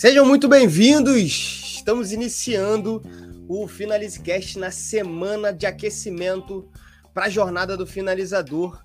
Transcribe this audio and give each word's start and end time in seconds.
Sejam 0.00 0.24
muito 0.24 0.48
bem-vindos! 0.48 1.74
Estamos 1.76 2.10
iniciando 2.10 3.02
o 3.46 3.68
Finalizecast 3.68 4.58
na 4.58 4.70
semana 4.70 5.52
de 5.52 5.66
aquecimento 5.66 6.66
para 7.12 7.26
a 7.26 7.28
jornada 7.28 7.76
do 7.76 7.86
finalizador. 7.86 8.82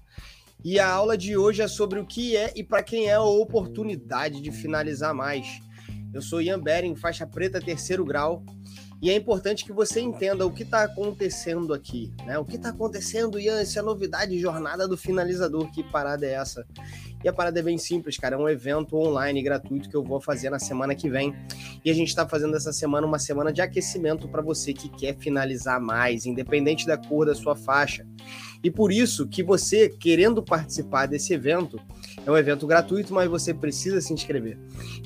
E 0.61 0.77
a 0.77 0.89
aula 0.89 1.17
de 1.17 1.37
hoje 1.37 1.61
é 1.61 1.69
sobre 1.69 2.01
o 2.01 2.05
que 2.05 2.35
é 2.35 2.51
e 2.53 2.65
para 2.65 2.83
quem 2.83 3.07
é 3.07 3.13
a 3.13 3.21
oportunidade 3.21 4.41
de 4.41 4.51
finalizar 4.51 5.15
mais. 5.15 5.47
Eu 6.13 6.21
sou 6.21 6.41
Ian 6.41 6.59
Bering, 6.59 6.97
faixa 6.97 7.25
preta 7.25 7.61
terceiro 7.61 8.03
grau, 8.03 8.43
e 9.05 9.09
é 9.11 9.15
importante 9.15 9.63
que 9.63 9.71
você 9.71 10.01
entenda 10.01 10.47
o 10.47 10.51
que 10.51 10.63
está 10.63 10.83
acontecendo 10.83 11.75
aqui, 11.75 12.11
né? 12.25 12.39
O 12.39 12.43
que 12.43 12.55
está 12.55 12.69
acontecendo, 12.69 13.39
Ian? 13.39 13.61
Isso 13.61 13.77
é 13.77 13.81
novidade, 13.83 14.39
jornada 14.39 14.87
do 14.87 14.97
finalizador. 14.97 15.69
Que 15.71 15.83
parada 15.83 16.25
é 16.25 16.31
essa? 16.31 16.65
E 17.23 17.29
a 17.29 17.31
parada 17.31 17.59
é 17.59 17.61
bem 17.61 17.77
simples, 17.77 18.17
cara. 18.17 18.35
É 18.35 18.39
um 18.39 18.49
evento 18.49 18.97
online 18.97 19.43
gratuito 19.43 19.91
que 19.91 19.95
eu 19.95 20.03
vou 20.03 20.19
fazer 20.19 20.49
na 20.49 20.57
semana 20.57 20.95
que 20.95 21.07
vem. 21.07 21.35
E 21.85 21.91
a 21.91 21.93
gente 21.93 22.07
está 22.07 22.27
fazendo 22.27 22.57
essa 22.57 22.73
semana 22.73 23.05
uma 23.05 23.19
semana 23.19 23.53
de 23.53 23.61
aquecimento 23.61 24.27
para 24.27 24.41
você 24.41 24.73
que 24.73 24.89
quer 24.89 25.15
finalizar 25.19 25.79
mais, 25.79 26.25
independente 26.25 26.87
da 26.87 26.97
cor 26.97 27.27
da 27.27 27.35
sua 27.35 27.55
faixa. 27.55 28.07
E 28.63 28.71
por 28.71 28.91
isso 28.91 29.27
que 29.27 29.43
você, 29.43 29.87
querendo 29.87 30.41
participar 30.41 31.05
desse 31.05 31.31
evento, 31.31 31.79
é 32.23 32.31
um 32.31 32.37
evento 32.37 32.67
gratuito, 32.67 33.13
mas 33.13 33.29
você 33.29 33.53
precisa 33.53 33.99
se 34.01 34.13
inscrever. 34.13 34.57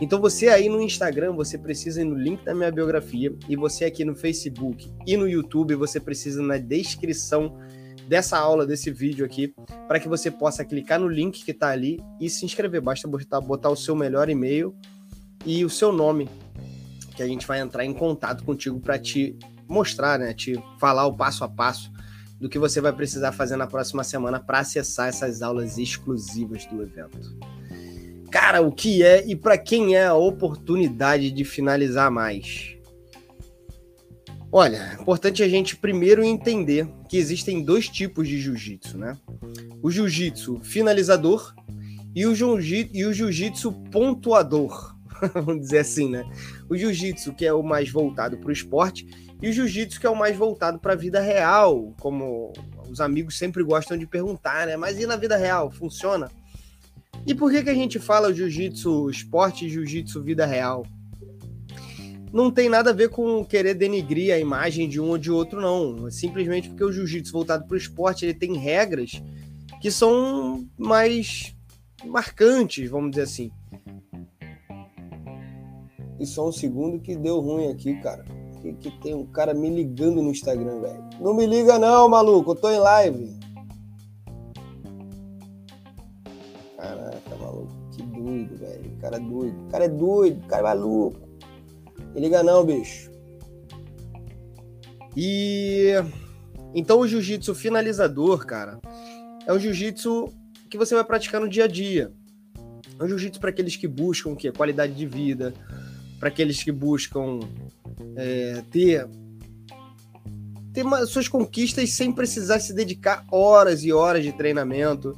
Então 0.02 0.20
você 0.20 0.50
aí 0.50 0.70
no 0.70 0.82
Instagram, 0.82 1.34
você 1.34 1.58
precisa 1.58 2.02
ir 2.02 2.06
no 2.06 2.16
link 2.16 2.44
da 2.44 2.54
minha 2.54 2.72
biografia, 2.72 3.34
e 3.48 3.56
você 3.56 3.86
aqui 3.86 4.04
no 4.04 4.16
Facebook 4.16 4.92
e 5.06 5.16
no 5.16 5.28
YouTube, 5.28 5.76
você 5.76 6.00
precisa 6.00 6.42
na 6.42 6.58
descrição 6.58 7.58
dessa 8.08 8.38
aula, 8.38 8.66
desse 8.66 8.90
vídeo 8.90 9.24
aqui, 9.24 9.54
para 9.88 10.00
que 10.00 10.10
você 10.10 10.32
possa 10.32 10.66
clicar 10.66 11.00
no 11.00 11.08
link 11.08 11.46
que 11.46 11.52
está 11.52 11.70
ali 11.70 12.00
e 12.20 12.30
se 12.30 12.44
inscrever. 12.44 12.82
Basta 12.82 13.08
botar, 13.08 13.40
botar 13.40 13.70
o 13.70 13.76
seu 13.76 13.96
melhor 13.96 14.30
e-mail 14.30 14.76
e 15.46 15.64
o 15.64 15.70
seu 15.70 15.92
nome, 15.92 16.28
que 17.16 17.22
a 17.22 17.28
gente 17.28 17.46
vai 17.46 17.60
entrar 17.60 17.86
em 17.86 17.94
contato 17.94 18.44
contigo 18.44 18.80
para 18.80 18.98
te 18.98 19.38
mostrar, 19.68 20.18
né, 20.18 20.34
te 20.34 20.60
falar 20.80 21.06
o 21.06 21.16
passo 21.16 21.44
a 21.44 21.48
passo 21.48 21.92
do 22.40 22.48
que 22.48 22.58
você 22.58 22.80
vai 22.80 22.94
precisar 22.94 23.32
fazer 23.32 23.58
na 23.58 23.68
próxima 23.68 24.04
semana 24.04 24.40
para 24.40 24.60
acessar 24.60 25.10
essas 25.10 25.42
aulas 25.42 25.78
exclusivas 25.78 26.66
do 26.66 26.82
evento. 26.82 27.38
Cara, 28.32 28.62
o 28.62 28.72
que 28.72 29.04
é 29.04 29.28
e 29.28 29.36
para 29.36 29.58
quem 29.58 29.96
é 29.96 30.06
a 30.06 30.14
oportunidade 30.14 31.32
de 31.32 31.44
finalizar 31.44 32.10
mais? 32.12 32.78
Olha, 34.52 34.78
é 34.98 35.02
importante 35.02 35.44
a 35.44 35.50
gente 35.50 35.76
primeiro 35.76 36.24
entender 36.24 36.88
que 37.08 37.18
existem 37.18 37.64
dois 37.64 37.88
tipos 37.88 38.28
de 38.28 38.40
jiu-jitsu, 38.40 38.98
né? 38.98 39.16
O 39.82 39.92
jiu-jitsu 39.92 40.60
finalizador 40.62 41.54
e 42.16 42.26
o 42.26 42.34
jiu-jitsu 42.34 43.72
pontuador, 43.92 44.96
vamos 45.34 45.62
dizer 45.62 45.80
assim, 45.80 46.10
né? 46.10 46.24
O 46.68 46.76
jiu-jitsu 46.76 47.34
que 47.34 47.46
é 47.46 47.54
o 47.54 47.62
mais 47.62 47.92
voltado 47.92 48.38
para 48.38 48.50
o 48.50 48.54
esporte 48.54 49.08
e 49.42 49.50
o 49.50 49.54
jiu-jitsu 49.54 50.00
que 50.00 50.06
é 50.06 50.10
o 50.10 50.16
mais 50.16 50.36
voltado 50.36 50.80
para 50.80 50.94
a 50.94 50.98
vida 50.98 51.20
real, 51.20 51.94
como 52.00 52.54
os 52.90 53.00
amigos 53.00 53.38
sempre 53.38 53.64
gostam 53.64 53.98
de 53.98 54.06
perguntar, 54.06 54.68
né? 54.68 54.76
Mas 54.76 55.00
e 55.00 55.06
na 55.06 55.16
vida 55.16 55.38
real, 55.38 55.72
funciona? 55.72 56.30
E 57.26 57.34
por 57.36 57.52
que, 57.52 57.64
que 57.64 57.70
a 57.70 57.76
gente 57.76 58.00
fala 58.00 58.34
jiu-jitsu 58.34 59.10
esporte 59.10 59.66
e 59.66 59.70
jiu-jitsu 59.70 60.22
vida 60.22 60.46
real? 60.46 60.86
não 62.32 62.52
tem 62.52 62.70
nada 62.70 62.92
a 62.92 62.94
ver 62.94 63.10
com 63.10 63.44
querer 63.44 63.74
denigrir 63.74 64.34
a 64.34 64.40
imagem 64.40 64.88
de 64.88 65.02
um 65.02 65.10
ou 65.10 65.18
de 65.18 65.32
outro, 65.32 65.60
não. 65.60 66.10
Simplesmente 66.12 66.70
porque 66.70 66.84
o 66.84 66.92
jiu-jitsu 66.92 67.32
voltado 67.32 67.66
para 67.66 67.74
o 67.74 67.78
esporte 67.78 68.26
ele 68.26 68.34
tem 68.34 68.56
regras 68.56 69.22
que 69.82 69.90
são 69.90 70.68
mais 70.78 71.56
marcantes, 72.06 72.90
vamos 72.90 73.12
dizer 73.12 73.24
assim. 73.24 73.52
E 76.20 76.26
só 76.26 76.50
um 76.50 76.52
segundo 76.52 77.00
que 77.00 77.16
deu 77.16 77.40
ruim 77.40 77.72
aqui, 77.72 77.96
cara. 78.02 78.26
Que, 78.62 78.74
que 78.74 78.92
tem 79.00 79.14
um 79.14 79.26
cara 79.26 79.54
me 79.54 79.70
ligando 79.70 80.22
no 80.22 80.32
Instagram, 80.32 80.82
velho. 80.82 81.04
Não 81.20 81.34
me 81.34 81.46
liga 81.46 81.80
não, 81.80 82.10
maluco. 82.10 82.52
Eu 82.52 82.56
tô 82.56 82.70
em 82.70 82.80
live. 82.80 83.40
Caraca, 86.78 87.36
maluco. 87.40 87.74
Que 87.92 88.04
doido, 88.04 88.58
velho. 88.58 88.92
O 88.92 89.02
cara 89.02 89.16
é 89.16 89.20
doido. 89.20 89.62
O 89.62 89.72
cara 89.72 89.86
é 89.86 89.90
doido. 89.90 90.44
O 90.44 90.48
cara 90.48 90.62
é 90.62 90.76
maluco. 90.76 91.20
Me 92.14 92.22
liga 92.22 92.44
não, 92.44 92.66
bicho. 92.66 93.10
E 95.16 95.94
então 96.74 97.00
o 97.00 97.08
jiu-jitsu 97.08 97.56
finalizador, 97.56 98.46
cara, 98.46 98.80
é 99.46 99.54
um 99.54 99.60
jiu-jitsu 99.60 100.32
que 100.70 100.78
você 100.78 100.94
vai 100.94 101.04
praticar 101.04 101.42
no 101.42 101.50
dia 101.50 101.64
a 101.64 101.68
dia. 101.68 102.12
É 103.00 103.04
um 103.04 103.08
jiu-jitsu 103.08 103.40
para 103.40 103.50
aqueles 103.50 103.76
que 103.76 103.88
buscam 103.88 104.36
que 104.36 104.52
qualidade 104.52 104.94
de 104.94 105.06
vida, 105.06 105.54
para 106.20 106.30
aqueles 106.30 106.62
que 106.62 106.72
buscam 106.72 107.40
é, 108.16 108.64
ter 108.72 109.08
ter 110.74 110.84
uma, 110.84 111.06
suas 111.06 111.28
conquistas 111.28 111.92
sem 111.94 112.12
precisar 112.12 112.60
se 112.60 112.74
dedicar 112.74 113.26
horas 113.32 113.84
e 113.84 113.92
horas 113.92 114.24
de 114.24 114.32
treinamento. 114.32 115.18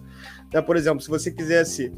Né? 0.53 0.61
Por 0.61 0.77
exemplo, 0.77 1.01
se 1.01 1.09
você 1.09 1.29
quisesse 1.31 1.91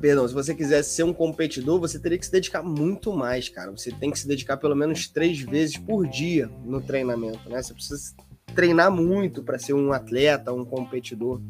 Perdão, 0.00 0.28
se 0.28 0.34
você 0.34 0.54
quisesse 0.54 0.90
ser 0.90 1.02
um 1.02 1.12
competidor, 1.12 1.80
você 1.80 1.98
teria 1.98 2.18
que 2.18 2.26
se 2.26 2.30
dedicar 2.30 2.62
muito 2.62 3.12
mais, 3.12 3.48
cara. 3.48 3.70
Você 3.70 3.90
tem 3.90 4.10
que 4.10 4.18
se 4.18 4.28
dedicar 4.28 4.56
pelo 4.56 4.76
menos 4.76 5.08
três 5.08 5.40
vezes 5.40 5.76
por 5.76 6.06
dia 6.06 6.48
no 6.64 6.80
treinamento, 6.80 7.48
né? 7.48 7.60
Você 7.60 7.74
precisa 7.74 8.14
treinar 8.54 8.92
muito 8.92 9.42
para 9.42 9.58
ser 9.58 9.72
um 9.72 9.92
atleta, 9.92 10.52
um 10.52 10.64
competidor. 10.64 11.40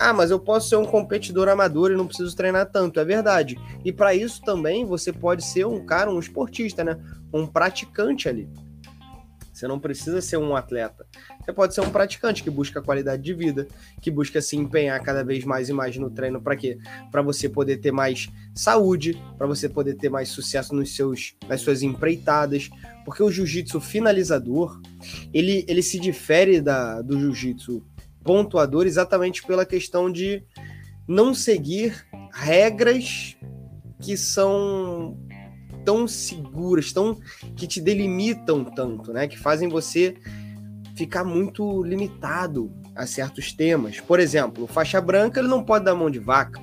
Ah, 0.00 0.12
mas 0.12 0.30
eu 0.30 0.38
posso 0.38 0.68
ser 0.68 0.76
um 0.76 0.84
competidor 0.84 1.48
amador 1.48 1.90
e 1.90 1.96
não 1.96 2.06
preciso 2.06 2.36
treinar 2.36 2.70
tanto, 2.70 3.00
é 3.00 3.04
verdade. 3.04 3.58
E 3.84 3.92
para 3.92 4.14
isso 4.14 4.40
também 4.42 4.86
você 4.86 5.12
pode 5.12 5.44
ser 5.44 5.66
um 5.66 5.84
cara, 5.84 6.08
um 6.08 6.20
esportista, 6.20 6.84
né? 6.84 6.96
Um 7.34 7.44
praticante 7.44 8.28
ali. 8.28 8.48
Você 9.52 9.66
não 9.66 9.80
precisa 9.80 10.20
ser 10.20 10.36
um 10.36 10.54
atleta. 10.54 11.04
Você 11.40 11.52
pode 11.52 11.74
ser 11.74 11.80
um 11.80 11.90
praticante 11.90 12.44
que 12.44 12.50
busca 12.50 12.80
qualidade 12.80 13.24
de 13.24 13.34
vida, 13.34 13.66
que 14.00 14.08
busca 14.08 14.40
se 14.40 14.56
empenhar 14.56 15.02
cada 15.02 15.24
vez 15.24 15.44
mais 15.44 15.68
e 15.68 15.72
mais 15.72 15.96
no 15.96 16.08
treino 16.08 16.40
para 16.40 16.54
quê? 16.54 16.78
Para 17.10 17.20
você 17.20 17.48
poder 17.48 17.78
ter 17.78 17.90
mais 17.90 18.28
saúde, 18.54 19.20
para 19.36 19.48
você 19.48 19.68
poder 19.68 19.94
ter 19.96 20.10
mais 20.10 20.28
sucesso 20.28 20.76
nos 20.76 20.94
seus 20.94 21.34
nas 21.48 21.60
suas 21.60 21.82
empreitadas, 21.82 22.70
porque 23.04 23.20
o 23.20 23.32
jiu-jitsu 23.32 23.80
finalizador, 23.80 24.80
ele, 25.34 25.64
ele 25.66 25.82
se 25.82 25.98
difere 25.98 26.60
da 26.60 27.02
do 27.02 27.18
jiu-jitsu 27.18 27.82
pontuador 28.28 28.86
exatamente 28.86 29.42
pela 29.42 29.64
questão 29.64 30.12
de 30.12 30.44
não 31.08 31.32
seguir 31.32 32.06
regras 32.30 33.38
que 34.02 34.18
são 34.18 35.18
tão 35.82 36.06
seguras, 36.06 36.92
tão 36.92 37.18
que 37.56 37.66
te 37.66 37.80
delimitam 37.80 38.66
tanto, 38.66 39.14
né? 39.14 39.26
Que 39.26 39.38
fazem 39.38 39.66
você 39.66 40.14
ficar 40.94 41.24
muito 41.24 41.82
limitado 41.82 42.70
a 42.94 43.06
certos 43.06 43.50
temas. 43.54 43.98
Por 43.98 44.20
exemplo, 44.20 44.66
faixa 44.66 45.00
branca 45.00 45.40
ele 45.40 45.48
não 45.48 45.64
pode 45.64 45.86
dar 45.86 45.94
mão 45.94 46.10
de 46.10 46.18
vaca. 46.18 46.60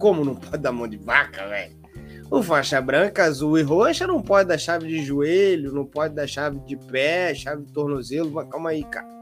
Como 0.00 0.24
não 0.24 0.34
pode 0.34 0.60
dar 0.60 0.72
mão 0.72 0.88
de 0.88 0.96
vaca, 0.96 1.46
velho? 1.46 1.80
O 2.28 2.42
faixa 2.42 2.80
branca, 2.80 3.22
azul 3.22 3.56
e 3.56 3.62
roxa 3.62 4.04
não 4.04 4.20
pode 4.20 4.48
dar 4.48 4.58
chave 4.58 4.88
de 4.88 5.04
joelho, 5.04 5.72
não 5.72 5.86
pode 5.86 6.12
dar 6.12 6.26
chave 6.26 6.58
de 6.66 6.76
pé, 6.76 7.32
chave 7.36 7.62
de 7.62 7.72
tornozelo. 7.72 8.44
Calma 8.48 8.70
aí, 8.70 8.82
cara. 8.82 9.21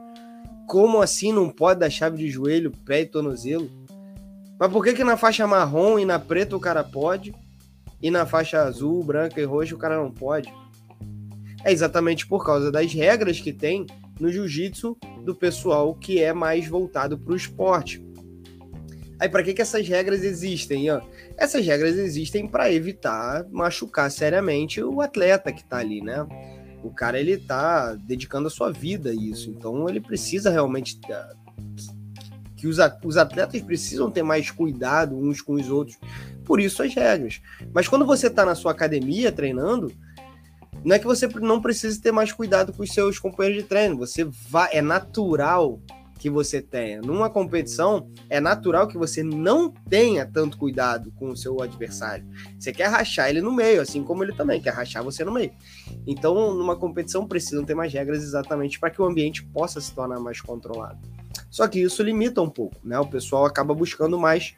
Como 0.70 1.02
assim 1.02 1.32
não 1.32 1.50
pode 1.50 1.80
dar 1.80 1.90
chave 1.90 2.16
de 2.16 2.30
joelho, 2.30 2.70
pé 2.86 3.00
e 3.00 3.06
tornozelo? 3.06 3.68
Mas 4.56 4.70
por 4.70 4.84
que 4.84 4.92
que 4.92 5.02
na 5.02 5.16
faixa 5.16 5.44
marrom 5.44 5.98
e 5.98 6.04
na 6.04 6.16
preta 6.16 6.54
o 6.54 6.60
cara 6.60 6.84
pode? 6.84 7.34
e 8.02 8.10
na 8.10 8.24
faixa 8.24 8.62
azul, 8.62 9.02
branca 9.02 9.40
e 9.40 9.44
roxa 9.44 9.74
o 9.74 9.78
cara 9.78 9.96
não 9.96 10.10
pode. 10.10 10.48
É 11.64 11.72
exatamente 11.72 12.26
por 12.26 12.44
causa 12.44 12.72
das 12.72 12.92
regras 12.92 13.40
que 13.40 13.52
tem 13.52 13.84
no 14.18 14.30
jiu-jitsu 14.30 14.96
do 15.24 15.34
pessoal 15.34 15.92
que 15.94 16.22
é 16.22 16.32
mais 16.32 16.66
voltado 16.66 17.18
para 17.18 17.32
o 17.32 17.36
esporte. 17.36 18.02
Aí, 19.18 19.28
para 19.28 19.42
que, 19.42 19.52
que 19.52 19.60
essas 19.60 19.86
regras 19.86 20.22
existem? 20.22 20.90
Ó? 20.90 21.02
Essas 21.36 21.66
regras 21.66 21.98
existem 21.98 22.48
para 22.48 22.72
evitar 22.72 23.44
machucar 23.50 24.10
seriamente 24.10 24.82
o 24.82 25.02
atleta 25.02 25.52
que 25.52 25.60
está 25.60 25.78
ali, 25.78 26.00
né? 26.00 26.26
O 26.82 26.90
cara 26.90 27.20
ele 27.20 27.36
tá 27.36 27.94
dedicando 27.94 28.48
a 28.48 28.50
sua 28.50 28.70
vida 28.70 29.10
a 29.10 29.14
isso, 29.14 29.50
então 29.50 29.88
ele 29.88 30.00
precisa 30.00 30.50
realmente 30.50 30.98
que 32.56 32.66
os 32.66 33.16
atletas 33.16 33.62
precisam 33.62 34.10
ter 34.10 34.22
mais 34.22 34.50
cuidado 34.50 35.16
uns 35.16 35.40
com 35.40 35.54
os 35.54 35.68
outros 35.68 35.98
por 36.50 36.60
isso 36.60 36.82
as 36.82 36.92
regras. 36.92 37.40
Mas 37.72 37.86
quando 37.86 38.04
você 38.04 38.26
está 38.26 38.44
na 38.44 38.56
sua 38.56 38.72
academia 38.72 39.30
treinando, 39.30 39.92
não 40.84 40.96
é 40.96 40.98
que 40.98 41.06
você 41.06 41.28
não 41.28 41.60
precise 41.60 42.00
ter 42.00 42.10
mais 42.10 42.32
cuidado 42.32 42.72
com 42.72 42.82
os 42.82 42.92
seus 42.92 43.20
companheiros 43.20 43.62
de 43.62 43.68
treino. 43.68 43.96
Você 43.98 44.24
vai, 44.24 44.68
é 44.72 44.82
natural 44.82 45.80
que 46.20 46.28
você 46.28 46.60
tenha. 46.60 47.00
Numa 47.00 47.30
competição, 47.30 48.10
é 48.28 48.38
natural 48.38 48.86
que 48.86 48.98
você 48.98 49.22
não 49.22 49.70
tenha 49.70 50.26
tanto 50.26 50.58
cuidado 50.58 51.10
com 51.12 51.30
o 51.30 51.36
seu 51.36 51.62
adversário. 51.62 52.26
Você 52.58 52.72
quer 52.72 52.88
rachar 52.88 53.30
ele 53.30 53.40
no 53.40 53.50
meio, 53.50 53.80
assim 53.80 54.04
como 54.04 54.22
ele 54.22 54.34
também 54.34 54.60
quer 54.60 54.74
rachar 54.74 55.02
você 55.02 55.24
no 55.24 55.32
meio. 55.32 55.50
Então, 56.06 56.54
numa 56.54 56.76
competição, 56.76 57.26
precisam 57.26 57.64
ter 57.64 57.74
mais 57.74 57.90
regras 57.90 58.22
exatamente 58.22 58.78
para 58.78 58.90
que 58.90 59.00
o 59.00 59.06
ambiente 59.06 59.42
possa 59.46 59.80
se 59.80 59.94
tornar 59.94 60.20
mais 60.20 60.42
controlado. 60.42 60.98
Só 61.48 61.66
que 61.66 61.80
isso 61.80 62.02
limita 62.02 62.42
um 62.42 62.50
pouco, 62.50 62.76
né? 62.84 62.98
O 63.00 63.06
pessoal 63.06 63.46
acaba 63.46 63.74
buscando 63.74 64.18
mais 64.18 64.54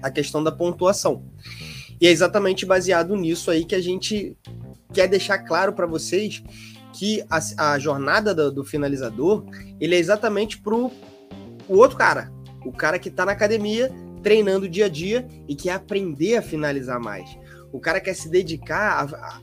a 0.00 0.12
questão 0.12 0.44
da 0.44 0.52
pontuação. 0.52 1.24
E 2.00 2.06
é 2.06 2.10
exatamente 2.10 2.64
baseado 2.64 3.16
nisso 3.16 3.50
aí 3.50 3.64
que 3.64 3.74
a 3.74 3.82
gente 3.82 4.38
quer 4.92 5.08
deixar 5.08 5.38
claro 5.38 5.72
para 5.72 5.86
vocês 5.86 6.40
que 6.92 7.24
a, 7.30 7.72
a 7.72 7.78
jornada 7.78 8.34
do, 8.34 8.50
do, 8.50 8.64
finalizador 8.64 9.44
ele 9.80 9.94
é 9.94 9.98
exatamente 9.98 10.60
pro 10.60 10.90
o 11.68 11.76
outro 11.76 11.96
cara, 11.96 12.32
o 12.64 12.72
cara 12.72 12.98
que 12.98 13.08
está 13.08 13.26
na 13.26 13.32
academia 13.32 13.92
treinando 14.22 14.68
dia 14.68 14.86
a 14.86 14.88
dia 14.88 15.28
e 15.46 15.54
quer 15.54 15.72
aprender 15.72 16.36
a 16.36 16.42
finalizar 16.42 17.00
mais. 17.00 17.28
O 17.72 17.78
cara 17.78 18.00
quer 18.00 18.14
se 18.14 18.28
dedicar 18.28 19.06
a, 19.12 19.40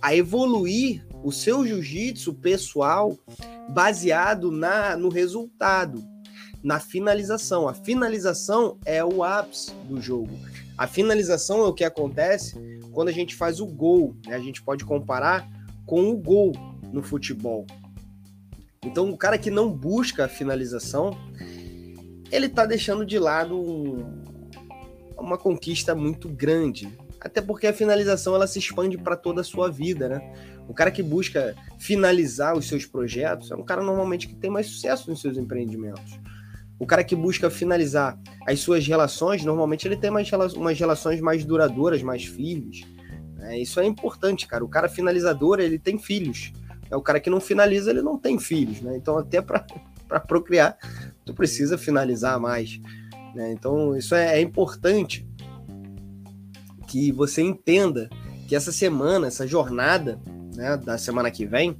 a 0.00 0.16
evoluir 0.16 1.06
o 1.22 1.30
seu 1.32 1.66
jiu-jitsu 1.66 2.34
pessoal 2.34 3.16
baseado 3.68 4.50
na, 4.50 4.96
no 4.96 5.08
resultado, 5.08 6.02
na 6.62 6.80
finalização. 6.80 7.68
A 7.68 7.74
finalização 7.74 8.78
é 8.84 9.04
o 9.04 9.22
ápice 9.22 9.72
do 9.88 10.00
jogo. 10.00 10.30
A 10.78 10.86
finalização 10.86 11.60
é 11.64 11.68
o 11.68 11.72
que 11.72 11.84
acontece 11.84 12.56
quando 12.92 13.08
a 13.08 13.12
gente 13.12 13.34
faz 13.34 13.60
o 13.60 13.66
gol. 13.66 14.14
Né? 14.26 14.34
A 14.34 14.40
gente 14.40 14.62
pode 14.62 14.84
comparar 14.84 15.48
com 15.84 16.10
o 16.10 16.16
gol 16.16 16.52
no 16.96 17.02
futebol. 17.02 17.66
Então, 18.82 19.10
o 19.10 19.18
cara 19.18 19.36
que 19.36 19.50
não 19.50 19.70
busca 19.70 20.24
a 20.24 20.28
finalização, 20.28 21.16
ele 22.32 22.46
está 22.46 22.64
deixando 22.64 23.04
de 23.04 23.18
lado 23.18 23.60
um, 23.60 24.22
uma 25.18 25.36
conquista 25.36 25.94
muito 25.94 26.28
grande. 26.28 26.88
Até 27.20 27.42
porque 27.42 27.66
a 27.66 27.72
finalização 27.72 28.34
ela 28.34 28.46
se 28.46 28.58
expande 28.58 28.96
para 28.96 29.16
toda 29.16 29.42
a 29.42 29.44
sua 29.44 29.70
vida, 29.70 30.08
né? 30.08 30.34
O 30.68 30.74
cara 30.74 30.90
que 30.90 31.02
busca 31.02 31.54
finalizar 31.78 32.56
os 32.56 32.66
seus 32.66 32.86
projetos 32.86 33.50
é 33.50 33.54
um 33.54 33.64
cara 33.64 33.82
normalmente 33.82 34.26
que 34.26 34.34
tem 34.34 34.50
mais 34.50 34.66
sucesso 34.66 35.10
nos 35.10 35.20
seus 35.20 35.36
empreendimentos. 35.36 36.18
O 36.78 36.86
cara 36.86 37.04
que 37.04 37.16
busca 37.16 37.50
finalizar 37.50 38.18
as 38.46 38.60
suas 38.60 38.86
relações, 38.86 39.44
normalmente 39.44 39.86
ele 39.86 39.96
tem 39.96 40.10
mais, 40.10 40.30
umas 40.54 40.78
relações 40.78 41.20
mais 41.20 41.44
duradouras, 41.44 42.02
mais 42.02 42.24
firmes. 42.24 42.82
É, 43.40 43.58
isso 43.58 43.80
é 43.80 43.86
importante, 43.86 44.46
cara. 44.46 44.64
O 44.64 44.68
cara 44.68 44.88
finalizador, 44.88 45.60
ele 45.60 45.78
tem 45.78 45.98
filhos. 45.98 46.52
É 46.90 46.96
o 46.96 47.02
cara 47.02 47.20
que 47.20 47.30
não 47.30 47.40
finaliza, 47.40 47.90
ele 47.90 48.02
não 48.02 48.18
tem 48.18 48.38
filhos, 48.38 48.80
né? 48.80 48.96
Então, 48.96 49.18
até 49.18 49.40
para 49.40 49.64
procriar, 50.26 50.76
tu 51.24 51.34
precisa 51.34 51.76
finalizar 51.76 52.38
mais. 52.40 52.80
Né? 53.34 53.52
Então, 53.52 53.96
isso 53.96 54.14
é, 54.14 54.38
é 54.38 54.40
importante 54.40 55.26
que 56.86 57.10
você 57.12 57.42
entenda 57.42 58.08
que 58.48 58.54
essa 58.54 58.72
semana, 58.72 59.26
essa 59.26 59.46
jornada 59.46 60.20
né, 60.54 60.76
da 60.76 60.96
semana 60.96 61.30
que 61.30 61.44
vem, 61.44 61.76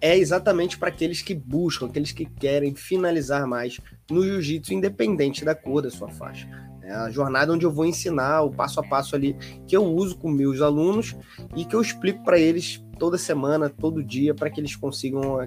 é 0.00 0.18
exatamente 0.18 0.76
para 0.76 0.88
aqueles 0.88 1.22
que 1.22 1.34
buscam, 1.34 1.86
aqueles 1.86 2.12
que 2.12 2.26
querem 2.26 2.74
finalizar 2.74 3.46
mais 3.46 3.80
no 4.10 4.22
jiu-jitsu, 4.22 4.74
independente 4.74 5.44
da 5.44 5.54
cor 5.54 5.80
da 5.80 5.90
sua 5.90 6.08
faixa. 6.08 6.48
É 6.82 6.92
a 6.92 7.10
jornada 7.10 7.52
onde 7.52 7.64
eu 7.64 7.70
vou 7.70 7.86
ensinar 7.86 8.42
o 8.42 8.50
passo 8.50 8.80
a 8.80 8.82
passo 8.82 9.14
ali 9.14 9.36
que 9.66 9.76
eu 9.76 9.84
uso 9.84 10.16
com 10.16 10.28
meus 10.28 10.60
alunos 10.60 11.14
e 11.56 11.64
que 11.64 11.76
eu 11.76 11.80
explico 11.80 12.24
para 12.24 12.38
eles 12.38 12.84
toda 12.98 13.16
semana, 13.16 13.68
todo 13.68 14.02
dia, 14.02 14.34
para 14.34 14.50
que 14.50 14.60
eles 14.60 14.74
consigam, 14.74 15.38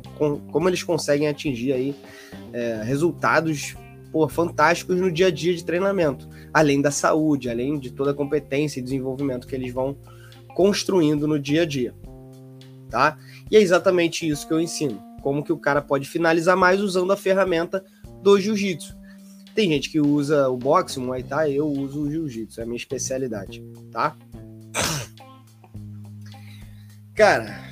como 0.52 0.70
eles 0.70 0.84
conseguem 0.84 1.28
atingir 1.28 1.74
aí 1.74 1.96
é, 2.54 2.82
resultados 2.84 3.76
pô, 4.12 4.28
fantásticos 4.30 5.00
no 5.00 5.12
dia 5.12 5.28
a 5.28 5.32
dia 5.32 5.54
de 5.54 5.64
treinamento, 5.64 6.28
além 6.54 6.82
da 6.82 6.92
saúde, 6.92 7.50
além 7.50 7.78
de 7.78 7.92
toda 7.92 8.12
a 8.12 8.14
competência 8.14 8.80
e 8.80 8.84
desenvolvimento 8.84 9.46
que 9.46 9.56
eles 9.56 9.74
vão 9.74 9.98
construindo 10.56 11.28
no 11.28 11.38
dia 11.38 11.64
a 11.64 11.66
dia, 11.66 11.94
tá? 12.90 13.18
E 13.52 13.58
é 13.58 13.62
exatamente 13.62 14.28
isso 14.28 14.48
que 14.48 14.54
eu 14.54 14.62
ensino, 14.62 15.02
como 15.22 15.44
que 15.44 15.52
o 15.52 15.58
cara 15.58 15.82
pode 15.82 16.08
finalizar 16.08 16.56
mais 16.56 16.80
usando 16.80 17.12
a 17.12 17.18
ferramenta 17.18 17.84
do 18.22 18.40
jiu-jitsu. 18.40 18.96
Tem 19.56 19.70
gente 19.70 19.90
que 19.90 20.02
usa 20.02 20.50
o 20.50 20.58
boxe, 20.58 21.00
o 21.00 21.02
muay 21.02 21.24
thai, 21.24 21.54
eu 21.54 21.66
uso 21.66 22.02
o 22.02 22.12
jiu-jitsu, 22.12 22.60
é 22.60 22.64
a 22.64 22.66
minha 22.66 22.76
especialidade, 22.76 23.64
tá? 23.90 24.14
Cara, 27.16 27.64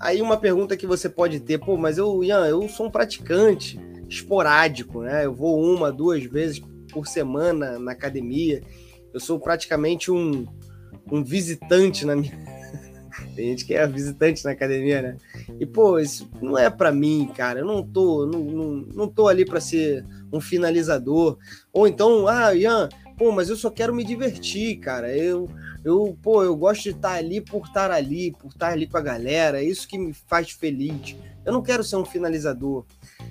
aí 0.00 0.20
uma 0.20 0.36
pergunta 0.36 0.76
que 0.76 0.88
você 0.88 1.08
pode 1.08 1.38
ter, 1.38 1.58
pô, 1.58 1.76
mas 1.76 1.98
eu, 1.98 2.24
Ian, 2.24 2.44
eu 2.46 2.68
sou 2.68 2.86
um 2.86 2.90
praticante, 2.90 3.78
esporádico, 4.08 5.02
né? 5.02 5.24
Eu 5.24 5.32
vou 5.32 5.62
uma, 5.62 5.92
duas 5.92 6.24
vezes 6.24 6.60
por 6.90 7.06
semana 7.06 7.78
na 7.78 7.92
academia. 7.92 8.60
Eu 9.14 9.20
sou 9.20 9.38
praticamente 9.38 10.10
um, 10.10 10.46
um 11.12 11.22
visitante 11.22 12.04
na 12.04 12.16
minha. 12.16 12.36
Tem 13.36 13.50
gente 13.50 13.64
que 13.64 13.74
é 13.74 13.86
visitante 13.86 14.44
na 14.44 14.50
academia, 14.50 15.00
né? 15.00 15.16
E, 15.60 15.64
pô, 15.64 16.00
isso 16.00 16.28
não 16.42 16.58
é 16.58 16.68
para 16.68 16.90
mim, 16.90 17.30
cara. 17.36 17.60
Eu 17.60 17.66
não 17.66 17.84
tô, 17.86 18.26
não, 18.26 18.40
não, 18.40 18.72
não 18.94 19.08
tô 19.08 19.28
ali 19.28 19.44
para 19.44 19.60
ser 19.60 20.04
um 20.32 20.40
finalizador. 20.40 21.38
Ou 21.72 21.86
então, 21.86 22.26
ah, 22.26 22.54
Ian, 22.54 22.88
pô, 23.16 23.32
mas 23.32 23.48
eu 23.48 23.56
só 23.56 23.70
quero 23.70 23.94
me 23.94 24.04
divertir, 24.04 24.78
cara. 24.78 25.14
Eu, 25.14 25.48
eu, 25.84 26.16
pô, 26.22 26.42
eu 26.42 26.56
gosto 26.56 26.84
de 26.84 26.90
estar 26.90 27.12
ali 27.12 27.40
por 27.40 27.66
estar 27.66 27.90
ali, 27.90 28.32
por 28.32 28.48
estar 28.48 28.68
ali 28.68 28.86
com 28.86 28.96
a 28.96 29.02
galera. 29.02 29.60
É 29.60 29.64
isso 29.64 29.88
que 29.88 29.98
me 29.98 30.12
faz 30.12 30.50
feliz. 30.50 31.16
Eu 31.44 31.52
não 31.52 31.62
quero 31.62 31.82
ser 31.82 31.96
um 31.96 32.04
finalizador. 32.04 32.84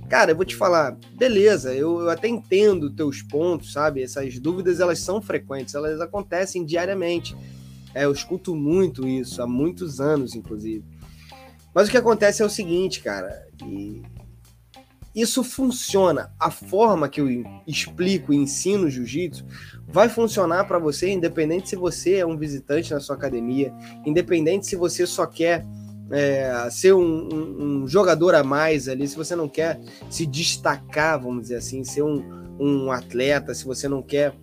Cara, 0.10 0.32
eu 0.32 0.36
vou 0.36 0.46
te 0.46 0.56
falar, 0.56 0.98
beleza, 1.16 1.74
eu, 1.74 2.00
eu 2.00 2.10
até 2.10 2.28
entendo 2.28 2.90
teus 2.90 3.22
pontos, 3.22 3.74
sabe? 3.74 4.02
Essas 4.02 4.40
dúvidas, 4.40 4.80
elas 4.80 5.00
são 5.00 5.22
frequentes, 5.22 5.76
elas 5.76 6.00
acontecem 6.00 6.66
diariamente. 6.66 7.36
É, 7.94 8.06
eu 8.06 8.12
escuto 8.12 8.56
muito 8.56 9.08
isso, 9.08 9.42
há 9.42 9.48
muitos 9.48 10.00
anos, 10.00 10.36
inclusive. 10.36 10.84
Mas 11.74 11.88
o 11.88 11.92
que 11.92 11.98
acontece 11.98 12.42
é 12.42 12.46
o 12.46 12.50
seguinte, 12.50 13.02
cara, 13.02 13.48
e 13.64 14.02
isso 15.18 15.44
funciona. 15.44 16.32
A 16.40 16.52
forma 16.52 17.10
que 17.10 17.20
eu 17.20 17.28
explico 17.66 18.32
e 18.32 18.38
ensino 18.38 18.88
jiu-jitsu 18.88 19.44
vai 19.88 20.08
funcionar 20.08 20.66
para 20.66 20.78
você, 20.78 21.10
independente 21.10 21.70
se 21.70 21.76
você 21.76 22.18
é 22.18 22.26
um 22.26 22.38
visitante 22.38 22.94
na 22.94 23.00
sua 23.00 23.16
academia, 23.16 23.74
independente 24.06 24.68
se 24.68 24.76
você 24.76 25.08
só 25.08 25.26
quer 25.26 25.66
é, 26.12 26.70
ser 26.70 26.94
um, 26.94 27.28
um, 27.34 27.64
um, 27.64 27.88
jogador 27.88 28.36
a 28.36 28.44
mais 28.44 28.88
ali, 28.88 29.08
se 29.08 29.18
você 29.18 29.36
não 29.36 29.50
quer 29.50 29.80
se 30.08 30.24
destacar, 30.26 31.20
vamos 31.20 31.44
dizer 31.44 31.56
assim, 31.56 31.84
ser 31.84 32.04
um, 32.04 32.24
um 32.60 32.92
atleta, 32.92 33.56
se 33.56 33.66
você 33.66 33.88
não 33.88 34.04
quer 34.04 34.36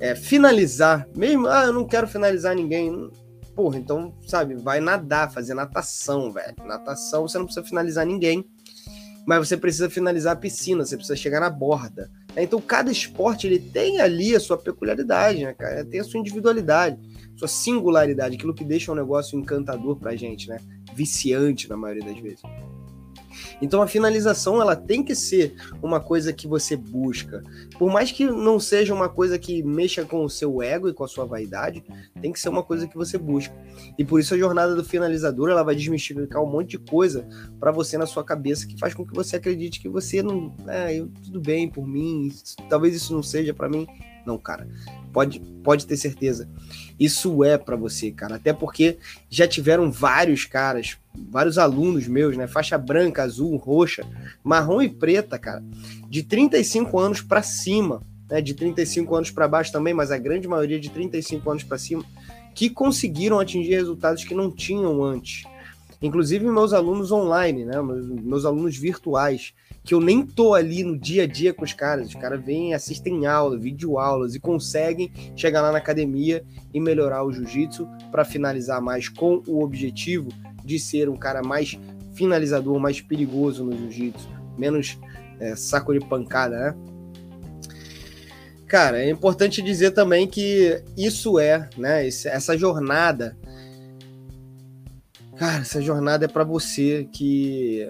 é, 0.00 0.14
finalizar, 0.14 1.06
mesmo, 1.14 1.46
ah, 1.46 1.64
eu 1.66 1.74
não 1.74 1.84
quero 1.84 2.08
finalizar 2.08 2.56
ninguém. 2.56 3.10
Porra, 3.54 3.78
então, 3.78 4.14
sabe, 4.26 4.54
vai 4.54 4.80
nadar, 4.80 5.30
fazer 5.30 5.52
natação, 5.54 6.32
velho. 6.32 6.54
Natação, 6.64 7.28
você 7.28 7.38
não 7.38 7.44
precisa 7.44 7.64
finalizar 7.66 8.04
ninguém, 8.04 8.44
mas 9.26 9.46
você 9.46 9.56
precisa 9.56 9.90
finalizar 9.90 10.34
a 10.34 10.36
piscina, 10.36 10.84
você 10.84 10.96
precisa 10.96 11.16
chegar 11.16 11.40
na 11.40 11.50
borda. 11.50 12.10
Então, 12.36 12.60
cada 12.60 12.90
esporte, 12.92 13.46
ele 13.46 13.58
tem 13.58 14.00
ali 14.00 14.36
a 14.36 14.40
sua 14.40 14.56
peculiaridade, 14.56 15.44
né, 15.44 15.52
cara? 15.52 15.84
Tem 15.84 16.00
a 16.00 16.04
sua 16.04 16.20
individualidade, 16.20 16.98
sua 17.36 17.48
singularidade, 17.48 18.36
aquilo 18.36 18.54
que 18.54 18.64
deixa 18.64 18.92
um 18.92 18.94
negócio 18.94 19.38
encantador 19.38 19.96
pra 19.96 20.14
gente, 20.14 20.48
né? 20.48 20.58
viciante 20.96 21.68
na 21.68 21.76
maioria 21.76 22.04
das 22.04 22.18
vezes. 22.18 22.40
Então 23.60 23.82
a 23.82 23.86
finalização 23.86 24.60
ela 24.60 24.76
tem 24.76 25.02
que 25.02 25.14
ser 25.14 25.54
uma 25.82 26.00
coisa 26.00 26.32
que 26.32 26.46
você 26.46 26.76
busca. 26.76 27.42
Por 27.78 27.90
mais 27.90 28.12
que 28.12 28.26
não 28.26 28.60
seja 28.60 28.94
uma 28.94 29.08
coisa 29.08 29.38
que 29.38 29.62
mexa 29.62 30.04
com 30.04 30.24
o 30.24 30.30
seu 30.30 30.62
ego 30.62 30.88
e 30.88 30.92
com 30.92 31.04
a 31.04 31.08
sua 31.08 31.24
vaidade, 31.24 31.82
tem 32.20 32.32
que 32.32 32.40
ser 32.40 32.48
uma 32.48 32.62
coisa 32.62 32.86
que 32.86 32.96
você 32.96 33.16
busca. 33.16 33.54
E 33.98 34.04
por 34.04 34.20
isso 34.20 34.34
a 34.34 34.38
jornada 34.38 34.74
do 34.74 34.84
finalizador 34.84 35.50
ela 35.50 35.62
vai 35.62 35.74
desmistificar 35.74 36.42
um 36.42 36.50
monte 36.50 36.70
de 36.70 36.78
coisa 36.78 37.26
para 37.58 37.70
você 37.70 37.96
na 37.96 38.06
sua 38.06 38.24
cabeça 38.24 38.66
que 38.66 38.78
faz 38.78 38.94
com 38.94 39.06
que 39.06 39.14
você 39.14 39.36
acredite 39.36 39.80
que 39.80 39.88
você 39.88 40.22
não, 40.22 40.54
é, 40.68 40.98
eu, 40.98 41.08
tudo 41.24 41.40
bem 41.40 41.68
por 41.68 41.86
mim, 41.86 42.30
talvez 42.68 42.94
isso 42.94 43.12
não 43.12 43.22
seja 43.22 43.54
para 43.54 43.68
mim. 43.68 43.86
Não, 44.26 44.36
cara. 44.36 44.68
Pode, 45.12 45.40
pode 45.62 45.86
ter 45.86 45.96
certeza. 45.96 46.48
Isso 46.98 47.44
é 47.44 47.58
para 47.58 47.76
você, 47.76 48.10
cara. 48.10 48.36
Até 48.36 48.52
porque 48.52 48.96
já 49.28 49.46
tiveram 49.46 49.90
vários 49.90 50.44
caras, 50.44 50.96
vários 51.14 51.58
alunos 51.58 52.08
meus, 52.08 52.36
né? 52.36 52.46
Faixa 52.46 52.78
branca, 52.78 53.22
azul, 53.22 53.56
roxa, 53.56 54.04
marrom 54.42 54.80
e 54.80 54.88
preta, 54.88 55.38
cara. 55.38 55.62
De 56.08 56.22
35 56.22 56.98
anos 56.98 57.20
para 57.20 57.42
cima, 57.42 58.02
né? 58.30 58.40
De 58.40 58.54
35 58.54 59.14
anos 59.14 59.30
para 59.30 59.46
baixo 59.46 59.72
também, 59.72 59.92
mas 59.92 60.10
a 60.10 60.18
grande 60.18 60.48
maioria 60.48 60.80
de 60.80 60.90
35 60.90 61.50
anos 61.50 61.62
para 61.62 61.78
cima, 61.78 62.04
que 62.54 62.70
conseguiram 62.70 63.38
atingir 63.38 63.74
resultados 63.74 64.24
que 64.24 64.34
não 64.34 64.50
tinham 64.50 65.04
antes. 65.04 65.44
Inclusive 66.00 66.46
meus 66.46 66.72
alunos 66.72 67.12
online, 67.12 67.64
né? 67.64 67.80
Meus, 67.82 68.44
alunos 68.44 68.76
virtuais 68.76 69.52
que 69.86 69.94
eu 69.94 70.00
nem 70.00 70.26
tô 70.26 70.52
ali 70.52 70.82
no 70.82 70.98
dia 70.98 71.22
a 71.22 71.26
dia 71.28 71.54
com 71.54 71.64
os 71.64 71.72
caras. 71.72 72.08
Os 72.08 72.14
caras 72.16 72.44
vêm, 72.44 72.74
assistem 72.74 73.24
aula, 73.24 73.56
vídeo 73.56 74.00
aulas 74.00 74.34
e 74.34 74.40
conseguem 74.40 75.12
chegar 75.36 75.62
lá 75.62 75.70
na 75.70 75.78
academia 75.78 76.44
e 76.74 76.80
melhorar 76.80 77.22
o 77.22 77.30
jiu-jitsu 77.30 77.88
para 78.10 78.24
finalizar 78.24 78.82
mais 78.82 79.08
com 79.08 79.44
o 79.46 79.62
objetivo 79.62 80.28
de 80.64 80.80
ser 80.80 81.08
um 81.08 81.16
cara 81.16 81.40
mais 81.40 81.78
finalizador, 82.14 82.80
mais 82.80 83.00
perigoso 83.00 83.64
no 83.64 83.78
jiu-jitsu, 83.78 84.28
menos 84.58 84.98
é, 85.38 85.54
saco 85.54 85.92
de 85.92 86.00
pancada, 86.00 86.58
né? 86.58 86.76
Cara, 88.66 89.00
é 89.00 89.08
importante 89.08 89.62
dizer 89.62 89.92
também 89.92 90.26
que 90.26 90.82
isso 90.96 91.38
é, 91.38 91.70
né? 91.78 92.04
Essa 92.08 92.58
jornada, 92.58 93.38
cara, 95.36 95.60
essa 95.60 95.80
jornada 95.80 96.24
é 96.24 96.28
para 96.28 96.42
você 96.42 97.08
que 97.12 97.88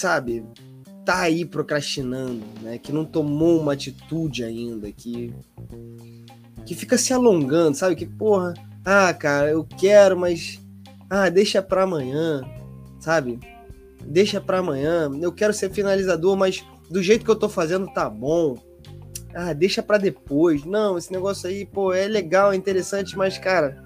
sabe, 0.00 0.44
tá 1.04 1.20
aí 1.20 1.44
procrastinando, 1.44 2.44
né? 2.62 2.78
Que 2.78 2.92
não 2.92 3.04
tomou 3.04 3.60
uma 3.60 3.74
atitude 3.74 4.44
ainda, 4.44 4.90
que 4.90 5.34
que 6.64 6.74
fica 6.74 6.96
se 6.96 7.12
alongando, 7.12 7.76
sabe? 7.76 7.96
Que, 7.96 8.06
porra, 8.06 8.54
ah, 8.84 9.12
cara, 9.12 9.50
eu 9.50 9.64
quero, 9.64 10.18
mas. 10.18 10.60
Ah, 11.08 11.28
deixa 11.28 11.60
pra 11.60 11.82
amanhã, 11.82 12.42
sabe? 13.00 13.40
Deixa 14.04 14.40
pra 14.40 14.58
amanhã. 14.58 15.10
Eu 15.20 15.32
quero 15.32 15.52
ser 15.52 15.70
finalizador, 15.70 16.36
mas 16.36 16.64
do 16.88 17.02
jeito 17.02 17.24
que 17.24 17.30
eu 17.30 17.36
tô 17.36 17.48
fazendo 17.48 17.92
tá 17.92 18.08
bom. 18.08 18.56
Ah, 19.34 19.52
deixa 19.52 19.82
pra 19.82 19.98
depois. 19.98 20.64
Não, 20.64 20.96
esse 20.96 21.12
negócio 21.12 21.48
aí, 21.48 21.66
pô, 21.66 21.92
é 21.92 22.06
legal, 22.06 22.52
é 22.52 22.56
interessante, 22.56 23.16
mas, 23.16 23.36
cara, 23.36 23.82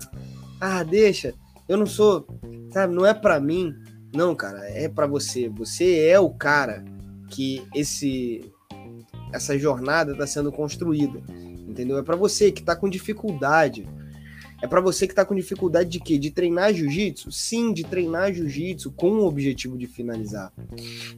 ah, 0.61 0.83
deixa. 0.83 1.35
Eu 1.69 1.79
não 1.79 1.87
sou, 1.87 2.27
sabe, 2.71 2.95
não 2.95 3.07
é 3.07 3.15
pra 3.15 3.41
mim. 3.41 3.75
Não, 4.15 4.35
cara, 4.35 4.61
é 4.71 4.89
para 4.89 5.07
você. 5.07 5.49
Você 5.49 6.07
é 6.07 6.19
o 6.21 6.31
cara 6.31 6.85
que 7.29 7.67
esse 7.75 8.53
essa 9.33 9.59
jornada 9.59 10.13
está 10.13 10.25
sendo 10.25 10.53
construída, 10.53 11.21
entendeu? 11.69 11.99
É 11.99 12.03
para 12.05 12.15
você 12.15 12.53
que 12.53 12.61
está 12.61 12.77
com 12.77 12.89
dificuldade. 12.89 13.85
É 14.63 14.67
para 14.69 14.81
você 14.81 15.07
que 15.07 15.13
está 15.13 15.25
com 15.25 15.35
dificuldade 15.35 15.91
de 15.91 15.99
quê? 15.99 16.17
De 16.17 16.31
treinar 16.31 16.73
jiu-jitsu? 16.73 17.33
Sim, 17.33 17.73
de 17.73 17.83
treinar 17.83 18.33
jiu-jitsu 18.33 18.93
com 18.93 19.11
o 19.11 19.27
objetivo 19.27 19.77
de 19.77 19.89
finalizar. 19.89 20.53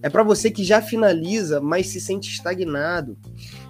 É 0.03 0.09
para 0.09 0.23
você 0.23 0.51
que 0.51 0.65
já 0.65 0.81
finaliza, 0.81 1.61
mas 1.61 1.89
se 1.89 2.01
sente 2.01 2.31
estagnado, 2.31 3.17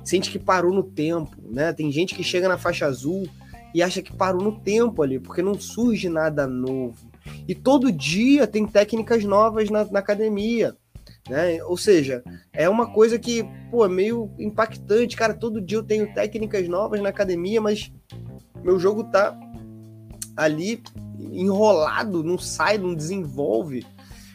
sente 0.04 0.30
que 0.30 0.38
parou 0.38 0.72
no 0.72 0.84
tempo, 0.84 1.36
né? 1.50 1.72
Tem 1.72 1.90
gente 1.90 2.14
que 2.14 2.22
chega 2.22 2.48
na 2.48 2.56
faixa 2.56 2.86
azul 2.86 3.28
e 3.76 3.82
acha 3.82 4.00
que 4.00 4.10
parou 4.10 4.42
no 4.42 4.58
tempo 4.58 5.02
ali, 5.02 5.20
porque 5.20 5.42
não 5.42 5.60
surge 5.60 6.08
nada 6.08 6.46
novo. 6.46 7.10
E 7.46 7.54
todo 7.54 7.92
dia 7.92 8.46
tem 8.46 8.66
técnicas 8.66 9.22
novas 9.22 9.68
na, 9.68 9.84
na 9.84 9.98
academia. 9.98 10.74
Né? 11.28 11.62
Ou 11.62 11.76
seja, 11.76 12.24
é 12.54 12.70
uma 12.70 12.90
coisa 12.90 13.18
que, 13.18 13.44
pô, 13.70 13.84
é 13.84 13.88
meio 13.90 14.30
impactante. 14.38 15.14
Cara, 15.14 15.34
todo 15.34 15.60
dia 15.60 15.76
eu 15.76 15.82
tenho 15.82 16.10
técnicas 16.14 16.66
novas 16.66 17.02
na 17.02 17.10
academia, 17.10 17.60
mas 17.60 17.92
meu 18.64 18.80
jogo 18.80 19.04
tá 19.04 19.38
ali 20.34 20.82
enrolado, 21.18 22.24
não 22.24 22.38
sai, 22.38 22.78
não 22.78 22.94
desenvolve. 22.94 23.84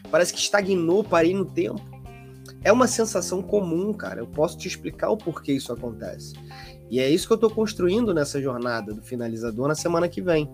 Parece 0.08 0.32
que 0.32 0.38
estagnou, 0.38 1.02
parei 1.02 1.34
no 1.34 1.44
tempo. 1.44 1.82
É 2.62 2.70
uma 2.70 2.86
sensação 2.86 3.42
comum, 3.42 3.92
cara. 3.92 4.20
Eu 4.20 4.26
posso 4.28 4.56
te 4.56 4.68
explicar 4.68 5.10
o 5.10 5.16
porquê 5.16 5.52
isso 5.52 5.72
acontece. 5.72 6.34
E 6.92 7.00
é 7.00 7.08
isso 7.08 7.26
que 7.26 7.32
eu 7.32 7.36
estou 7.36 7.48
construindo 7.48 8.12
nessa 8.12 8.38
jornada 8.38 8.92
do 8.92 9.00
finalizador 9.00 9.66
na 9.66 9.74
semana 9.74 10.10
que 10.10 10.20
vem. 10.20 10.46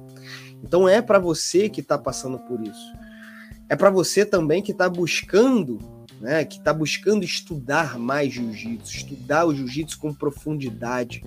Então 0.62 0.88
é 0.88 1.02
para 1.02 1.18
você 1.18 1.68
que 1.68 1.80
está 1.80 1.98
passando 1.98 2.38
por 2.38 2.62
isso. 2.62 2.92
É 3.68 3.74
para 3.74 3.90
você 3.90 4.24
também 4.24 4.62
que 4.62 4.70
está 4.70 4.88
buscando 4.88 5.80
né, 6.20 6.44
que 6.44 6.58
está 6.58 6.72
buscando 6.72 7.24
estudar 7.24 7.98
mais 7.98 8.32
jiu-jitsu, 8.32 8.96
estudar 8.96 9.46
o 9.46 9.54
jiu-jitsu 9.54 9.98
com 9.98 10.14
profundidade, 10.14 11.22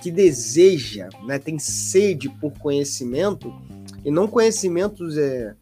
que 0.00 0.10
deseja, 0.10 1.08
né, 1.26 1.38
tem 1.38 1.58
sede 1.58 2.28
por 2.28 2.52
conhecimento, 2.58 3.52
e 4.04 4.10
não 4.10 4.28
conhecimentos 4.28 5.16
é, 5.16 5.54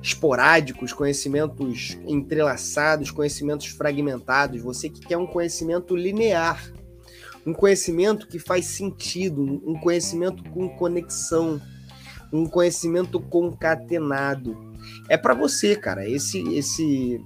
esporádicos, 0.00 0.92
conhecimentos 0.92 1.98
entrelaçados, 2.06 3.10
conhecimentos 3.10 3.66
fragmentados, 3.66 4.62
você 4.62 4.88
que 4.88 5.00
quer 5.00 5.16
um 5.16 5.26
conhecimento 5.26 5.96
linear, 5.96 6.72
um 7.46 7.52
conhecimento 7.52 8.26
que 8.26 8.38
faz 8.38 8.66
sentido, 8.66 9.42
um 9.66 9.78
conhecimento 9.78 10.42
com 10.50 10.68
conexão, 10.68 11.60
um 12.32 12.46
conhecimento 12.46 13.20
concatenado. 13.20 14.56
É 15.08 15.16
para 15.16 15.34
você, 15.34 15.74
cara. 15.74 16.08
Esse 16.08 16.40
esse 16.54 17.20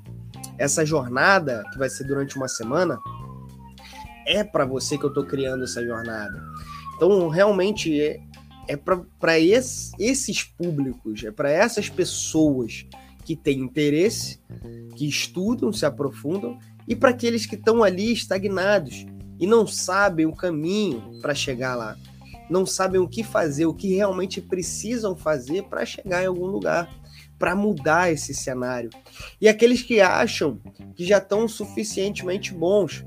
essa 0.59 0.85
jornada, 0.85 1.64
que 1.73 1.78
vai 1.78 1.88
ser 1.88 2.04
durante 2.04 2.37
uma 2.37 2.49
semana, 2.49 2.99
é 4.26 4.45
para 4.45 4.64
você 4.64 4.97
que 4.97 5.04
eu 5.04 5.09
estou 5.09 5.25
criando 5.25 5.64
essa 5.64 5.85
jornada. 5.85 6.42
Então, 6.97 7.28
realmente, 7.28 8.00
é, 8.00 8.21
é 8.69 8.76
para 8.76 9.38
esse, 9.38 9.92
esses 9.99 10.45
públicos, 10.45 11.25
é 11.25 11.31
para 11.31 11.50
essas 11.50 11.88
pessoas 11.88 12.87
que 13.25 13.35
têm 13.35 13.61
interesse, 13.61 14.40
que 14.97 15.09
estudam, 15.09 15.73
se 15.73 15.85
aprofundam, 15.85 16.59
e 16.87 16.95
para 16.95 17.11
aqueles 17.11 17.47
que 17.47 17.54
estão 17.54 17.83
ali 17.83 18.12
estagnados 18.12 19.07
e 19.42 19.46
não 19.46 19.66
sabem 19.66 20.25
o 20.25 20.37
caminho 20.37 21.18
para 21.20 21.34
chegar 21.34 21.75
lá, 21.75 21.99
não 22.49 22.64
sabem 22.64 23.00
o 23.00 23.08
que 23.08 23.25
fazer, 23.25 23.66
o 23.66 23.75
que 23.75 23.92
realmente 23.92 24.40
precisam 24.40 25.16
fazer 25.16 25.64
para 25.64 25.84
chegar 25.84 26.22
em 26.22 26.26
algum 26.26 26.46
lugar 26.46 26.88
para 27.40 27.56
mudar 27.56 28.12
esse 28.12 28.32
cenário. 28.32 28.88
E 29.40 29.49
aqueles 29.49 29.82
que 29.82 30.00
acham 30.00 30.61
que 30.94 31.04
já 31.04 31.18
estão 31.18 31.49
suficientemente 31.49 32.54
bons, 32.54 33.04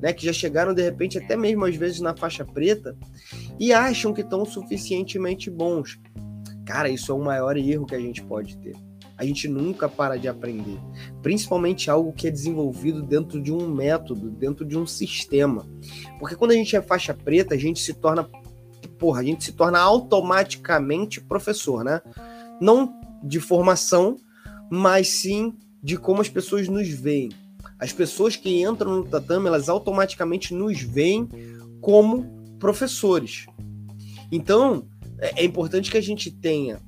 né, 0.00 0.12
que 0.12 0.24
já 0.24 0.32
chegaram 0.32 0.72
de 0.72 0.82
repente 0.82 1.18
até 1.18 1.36
mesmo 1.36 1.64
às 1.64 1.74
vezes 1.74 1.98
na 1.98 2.16
faixa 2.16 2.44
preta 2.44 2.96
e 3.58 3.72
acham 3.72 4.14
que 4.14 4.20
estão 4.20 4.44
suficientemente 4.44 5.50
bons. 5.50 5.98
Cara, 6.64 6.88
isso 6.88 7.10
é 7.10 7.14
o 7.16 7.24
maior 7.24 7.56
erro 7.56 7.86
que 7.86 7.96
a 7.96 8.00
gente 8.00 8.22
pode 8.22 8.56
ter. 8.58 8.76
A 9.22 9.24
gente 9.24 9.46
nunca 9.46 9.88
para 9.88 10.16
de 10.16 10.26
aprender, 10.26 10.80
principalmente 11.22 11.88
algo 11.88 12.12
que 12.12 12.26
é 12.26 12.30
desenvolvido 12.30 13.00
dentro 13.04 13.40
de 13.40 13.52
um 13.52 13.68
método, 13.68 14.28
dentro 14.28 14.64
de 14.64 14.76
um 14.76 14.84
sistema. 14.84 15.64
Porque 16.18 16.34
quando 16.34 16.50
a 16.50 16.54
gente 16.54 16.74
é 16.74 16.82
faixa 16.82 17.14
preta, 17.14 17.54
a 17.54 17.56
gente 17.56 17.78
se 17.78 17.94
torna 17.94 18.28
porra, 18.98 19.20
a 19.20 19.22
gente 19.22 19.44
se 19.44 19.52
torna 19.52 19.78
automaticamente 19.78 21.20
professor, 21.20 21.84
né? 21.84 22.00
Não 22.60 22.92
de 23.22 23.38
formação, 23.38 24.16
mas 24.68 25.06
sim 25.06 25.54
de 25.80 25.96
como 25.96 26.20
as 26.20 26.28
pessoas 26.28 26.66
nos 26.66 26.88
veem. 26.88 27.30
As 27.78 27.92
pessoas 27.92 28.34
que 28.34 28.60
entram 28.60 28.90
no 28.96 29.04
tatame, 29.04 29.46
elas 29.46 29.68
automaticamente 29.68 30.52
nos 30.52 30.82
veem 30.82 31.28
como 31.80 32.24
professores. 32.58 33.46
Então, 34.32 34.88
é, 35.20 35.42
é 35.42 35.44
importante 35.44 35.92
que 35.92 35.96
a 35.96 36.02
gente 36.02 36.28
tenha 36.28 36.80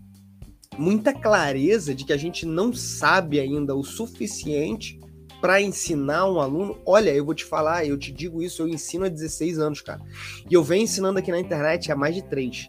muita 0.78 1.12
clareza 1.12 1.94
de 1.94 2.04
que 2.04 2.12
a 2.12 2.16
gente 2.16 2.46
não 2.46 2.72
sabe 2.72 3.40
ainda 3.40 3.74
o 3.74 3.84
suficiente 3.84 4.98
para 5.40 5.60
ensinar 5.60 6.26
um 6.26 6.40
aluno. 6.40 6.78
Olha, 6.86 7.10
eu 7.10 7.24
vou 7.24 7.34
te 7.34 7.44
falar, 7.44 7.86
eu 7.86 7.98
te 7.98 8.10
digo 8.10 8.42
isso, 8.42 8.62
eu 8.62 8.68
ensino 8.68 9.04
há 9.04 9.08
16 9.08 9.58
anos, 9.58 9.80
cara. 9.80 10.00
E 10.50 10.54
eu 10.54 10.64
venho 10.64 10.84
ensinando 10.84 11.18
aqui 11.18 11.30
na 11.30 11.38
internet 11.38 11.92
há 11.92 11.96
mais 11.96 12.14
de 12.14 12.22
3. 12.22 12.68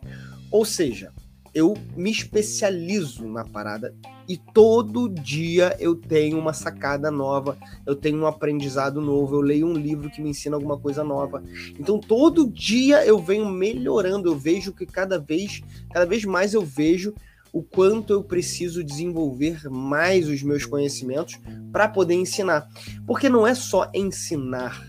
Ou 0.52 0.66
seja, 0.66 1.14
eu 1.54 1.74
me 1.96 2.12
especializo 2.12 3.26
na 3.26 3.46
parada 3.46 3.96
e 4.28 4.38
todo 4.38 5.08
dia 5.08 5.74
eu 5.80 5.96
tenho 5.96 6.38
uma 6.38 6.52
sacada 6.52 7.10
nova, 7.10 7.58
eu 7.86 7.96
tenho 7.96 8.18
um 8.18 8.28
aprendizado 8.28 9.00
novo, 9.00 9.36
eu 9.36 9.42
leio 9.42 9.68
um 9.68 9.74
livro 9.74 10.10
que 10.10 10.22
me 10.22 10.32
ensina 10.32 10.58
alguma 10.58 10.78
coisa 10.78 11.02
nova. 11.02 11.42
Então 11.80 11.98
todo 11.98 12.50
dia 12.50 13.06
eu 13.06 13.18
venho 13.20 13.50
melhorando, 13.50 14.30
eu 14.30 14.36
vejo 14.36 14.74
que 14.74 14.86
cada 14.86 15.18
vez, 15.18 15.62
cada 15.94 16.06
vez 16.06 16.26
mais 16.26 16.54
eu 16.54 16.62
vejo 16.62 17.14
o 17.56 17.64
quanto 17.64 18.12
eu 18.12 18.22
preciso 18.22 18.84
desenvolver 18.84 19.70
mais 19.70 20.28
os 20.28 20.44
meus 20.44 20.66
conhecimentos 20.66 21.40
para 21.72 21.88
poder 21.88 22.16
ensinar. 22.16 22.68
Porque 23.08 23.30
não 23.30 23.48
é 23.48 23.56
só 23.56 23.90
ensinar. 23.94 24.86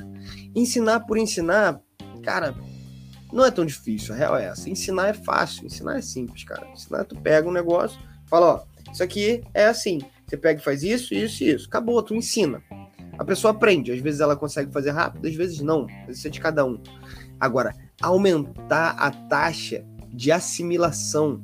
Ensinar 0.53 1.07
por 1.07 1.17
ensinar, 1.17 1.81
cara, 2.25 2.57
não 3.33 3.45
é 3.45 3.53
tão 3.53 3.65
difícil, 3.65 4.13
a 4.13 4.19
real 4.19 4.37
é 4.37 4.47
essa. 4.47 4.69
Ensinar 4.69 5.07
é 5.07 5.13
fácil, 5.13 5.65
ensinar 5.65 5.97
é 5.97 6.03
simples, 6.03 6.43
cara. 6.43 6.67
Ensinar, 6.73 7.05
tu 7.05 7.15
pega 7.15 7.49
um 7.49 7.53
negócio, 7.53 8.01
fala, 8.29 8.55
ó, 8.57 8.93
isso 8.93 9.01
aqui 9.01 9.45
é 9.55 9.67
assim. 9.67 10.01
Você 10.27 10.37
pega 10.37 10.61
e 10.61 10.65
faz 10.65 10.83
isso, 10.83 11.15
isso 11.15 11.45
e 11.45 11.51
isso. 11.53 11.69
Acabou, 11.69 12.03
tu 12.03 12.17
ensina. 12.17 12.61
A 13.17 13.25
pessoa 13.25 13.53
aprende. 13.53 13.93
Às 13.93 14.01
vezes 14.01 14.19
ela 14.19 14.35
consegue 14.35 14.73
fazer 14.73 14.91
rápido, 14.91 15.29
às 15.29 15.37
vezes 15.37 15.61
não. 15.61 15.87
Isso 16.09 16.27
é 16.27 16.31
de 16.31 16.41
cada 16.41 16.65
um. 16.67 16.83
Agora, 17.39 17.73
aumentar 18.03 18.97
a 18.99 19.13
taxa 19.13 19.85
de 20.13 20.33
assimilação, 20.33 21.41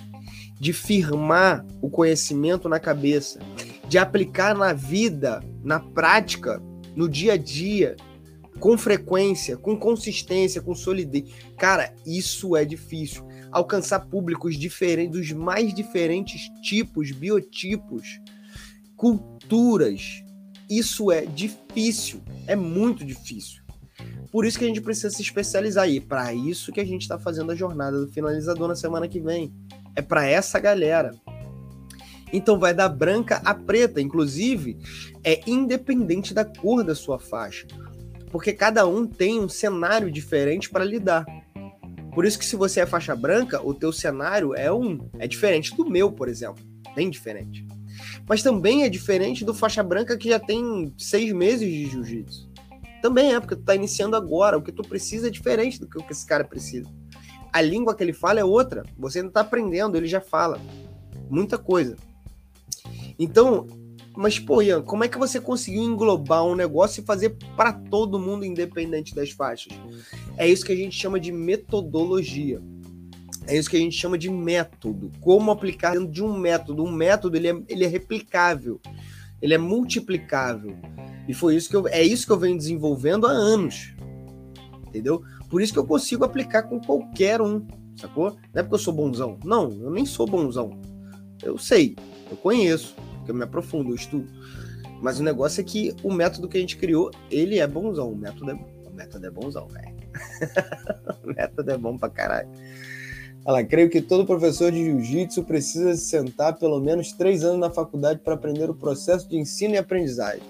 de 0.63 0.73
firmar 0.73 1.67
o 1.81 1.91
conhecimento 1.91 2.69
na 2.69 2.79
cabeça, 2.79 3.41
de 3.89 3.99
aplicar 3.99 4.55
na 4.55 4.73
vida, 4.73 5.43
na 5.61 5.81
prática, 5.81 6.63
no 6.95 7.09
dia 7.09 7.33
a 7.33 7.37
dia, 7.37 7.97
com 8.61 8.79
frequência, 8.79 9.57
com 9.57 9.77
consistência, 9.77 10.63
com 10.63 10.73
solidez. 10.73 11.29
Cara, 11.59 11.93
isso 12.07 12.57
é 12.57 12.65
difícil. 12.65 13.27
Alcançar 13.51 14.07
públicos 14.07 14.57
diferentes, 14.57 15.19
dos 15.19 15.33
mais 15.33 15.75
diferentes 15.75 16.43
tipos, 16.63 17.11
biotipos, 17.11 18.21
culturas. 18.95 20.23
Isso 20.71 21.11
é 21.11 21.27
difícil, 21.27 22.23
é 22.47 22.55
muito 22.55 23.05
difícil. 23.05 23.63
Por 24.31 24.47
isso 24.47 24.61
que 24.61 24.65
a 24.65 24.69
gente 24.69 24.81
precisa 24.81 25.11
se 25.11 25.23
especializar 25.23 25.91
e 25.91 25.99
para 25.99 26.33
isso 26.33 26.71
que 26.71 26.81
a 26.81 26.87
gente 26.87 27.03
está 27.03 27.19
fazendo 27.19 27.51
a 27.51 27.57
jornada 27.57 27.99
do 27.99 28.13
finalizador 28.13 28.69
na 28.69 28.77
semana 28.77 29.09
que 29.09 29.19
vem. 29.19 29.53
É 29.95 30.03
para 30.03 30.27
essa 30.27 30.59
galera. 30.59 31.15
Então 32.33 32.59
vai 32.59 32.73
da 32.73 32.89
branca 32.89 33.43
a 33.45 33.55
preta, 33.55 34.01
inclusive 34.01 34.79
é 35.23 35.41
independente 35.47 36.33
da 36.33 36.45
cor 36.45 36.83
da 36.83 36.95
sua 36.95 37.19
faixa 37.19 37.67
porque 38.33 38.55
cada 38.55 38.87
um 38.87 39.07
tem 39.07 39.39
um 39.39 39.49
cenário 39.49 40.11
diferente 40.11 40.71
para 40.71 40.85
lidar. 40.85 41.27
Por 42.15 42.25
isso 42.25 42.39
que 42.39 42.45
se 42.45 42.57
você 42.57 42.81
é 42.81 42.87
faixa 42.87 43.15
branca, 43.15 43.65
o 43.65 43.75
teu 43.75 43.93
cenário 43.93 44.55
é 44.55 44.73
um 44.73 45.09
é 45.19 45.29
diferente 45.29 45.77
do 45.77 45.89
meu, 45.89 46.11
por 46.11 46.29
exemplo, 46.29 46.65
bem 46.97 47.11
diferente. 47.11 47.65
Mas 48.27 48.43
também 48.43 48.85
é 48.85 48.89
diferente 48.89 49.45
do 49.45 49.55
faixa 49.55 49.83
branca 49.83 50.17
que 50.17 50.31
já 50.31 50.39
tem 50.41 50.93
seis 50.97 51.31
meses 51.33 51.69
de 51.69 51.91
jiu-jitsu. 51.91 52.51
Também 53.03 53.35
é 53.35 53.41
porque 53.41 53.57
tu 53.57 53.63
tá 53.63 53.75
iniciando 53.75 54.17
agora. 54.17 54.57
O 54.57 54.63
que 54.63 54.73
tu 54.73 54.83
precisa 54.83 55.27
é 55.27 55.31
diferente 55.31 55.79
do 55.79 55.87
que 55.87 56.03
esse 56.11 56.27
cara 56.27 56.45
precisa. 56.45 56.89
A 57.53 57.61
língua 57.61 57.95
que 57.95 58.03
ele 58.03 58.13
fala 58.13 58.41
é 58.41 58.45
outra. 58.45 58.85
Você 58.99 59.19
ainda 59.19 59.29
está 59.29 59.41
aprendendo, 59.41 59.97
ele 59.97 60.07
já 60.07 60.21
fala 60.21 60.61
muita 61.29 61.59
coisa. 61.59 61.97
Então, 63.19 63.67
mas, 64.17 64.39
pô, 64.39 64.61
Ian, 64.61 64.83
como 64.83 65.05
é 65.05 65.09
que 65.09 65.19
você 65.19 65.41
conseguiu 65.41 65.83
englobar 65.83 66.45
um 66.45 66.55
negócio 66.55 67.03
e 67.03 67.05
fazer 67.05 67.37
para 67.57 67.73
todo 67.73 68.19
mundo, 68.19 68.45
independente 68.45 69.15
das 69.15 69.31
faixas? 69.31 69.73
É 70.37 70.49
isso 70.49 70.65
que 70.65 70.73
a 70.73 70.77
gente 70.77 70.97
chama 70.97 71.19
de 71.19 71.33
metodologia. 71.33 72.61
É 73.47 73.57
isso 73.57 73.71
que 73.71 73.77
a 73.77 73.81
gente 73.81 73.97
chama 73.97 74.19
de 74.19 74.31
método. 74.31 75.11
Como 75.21 75.51
aplicar 75.51 75.93
dentro 75.93 76.11
de 76.11 76.23
um 76.23 76.37
método. 76.37 76.85
Um 76.85 76.93
método 76.93 77.37
ele 77.37 77.49
é, 77.49 77.63
ele 77.69 77.85
é 77.85 77.89
replicável, 77.89 78.81
ele 79.41 79.55
é 79.55 79.59
multiplicável. 79.59 80.77
E 81.27 81.35
foi 81.35 81.57
isso 81.57 81.69
que 81.69 81.77
eu, 81.77 81.89
é 81.89 82.03
isso 82.03 82.27
que 82.27 82.33
eu 82.33 82.39
venho 82.39 82.57
desenvolvendo 82.57 83.27
há 83.27 83.31
anos. 83.31 83.95
Entendeu? 84.87 85.23
Por 85.53 85.63
isso 85.63 85.73
que 85.73 85.79
eu 85.79 85.87
consigo 85.87 86.25
aplicar 86.25 86.63
com 86.63 86.81
qualquer 86.81 87.41
um, 87.41 87.65
sacou? 87.95 88.31
Não 88.53 88.61
é 88.61 88.63
porque 88.63 88.75
eu 88.75 88.79
sou 88.79 88.93
bonzão. 88.93 89.39
Não, 89.45 89.71
eu 89.71 89.91
nem 89.91 90.07
sou 90.07 90.27
bonzão. 90.27 90.81
Eu 91.45 91.59
sei, 91.59 91.95
eu 92.31 92.37
conheço 92.39 92.97
eu 93.29 93.35
me 93.35 93.45
aprofundo, 93.45 93.91
eu 93.91 93.95
estudo. 93.95 94.27
Mas 95.01 95.21
o 95.21 95.23
negócio 95.23 95.61
é 95.61 95.65
que 95.65 95.95
o 96.03 96.13
método 96.13 96.49
que 96.49 96.57
a 96.57 96.61
gente 96.61 96.77
criou, 96.77 97.11
ele 97.31 97.59
é 97.59 97.67
bonzão. 97.67 98.11
O 98.11 98.17
método 98.17 98.51
é, 98.51 98.55
o 98.55 98.95
método 98.95 99.27
é 99.27 99.31
bonzão, 99.31 99.69
velho. 99.69 99.95
o 101.23 101.29
método 101.29 101.71
é 101.71 101.79
bom 101.79 101.99
pra 101.99 102.09
caralho. 102.09 102.49
Lá, 103.45 103.63
creio 103.63 103.91
que 103.91 104.01
todo 104.01 104.25
professor 104.25 104.73
de 104.73 104.85
jiu-jitsu 104.85 105.43
precisa 105.45 105.95
sentar 105.97 106.57
pelo 106.57 106.81
menos 106.81 107.13
três 107.13 107.45
anos 107.45 107.59
na 107.59 107.71
faculdade 107.71 108.21
para 108.21 108.35
aprender 108.35 108.71
o 108.71 108.75
processo 108.75 109.29
de 109.29 109.37
ensino 109.37 109.75
e 109.75 109.79
aprendizagem. 109.79 110.43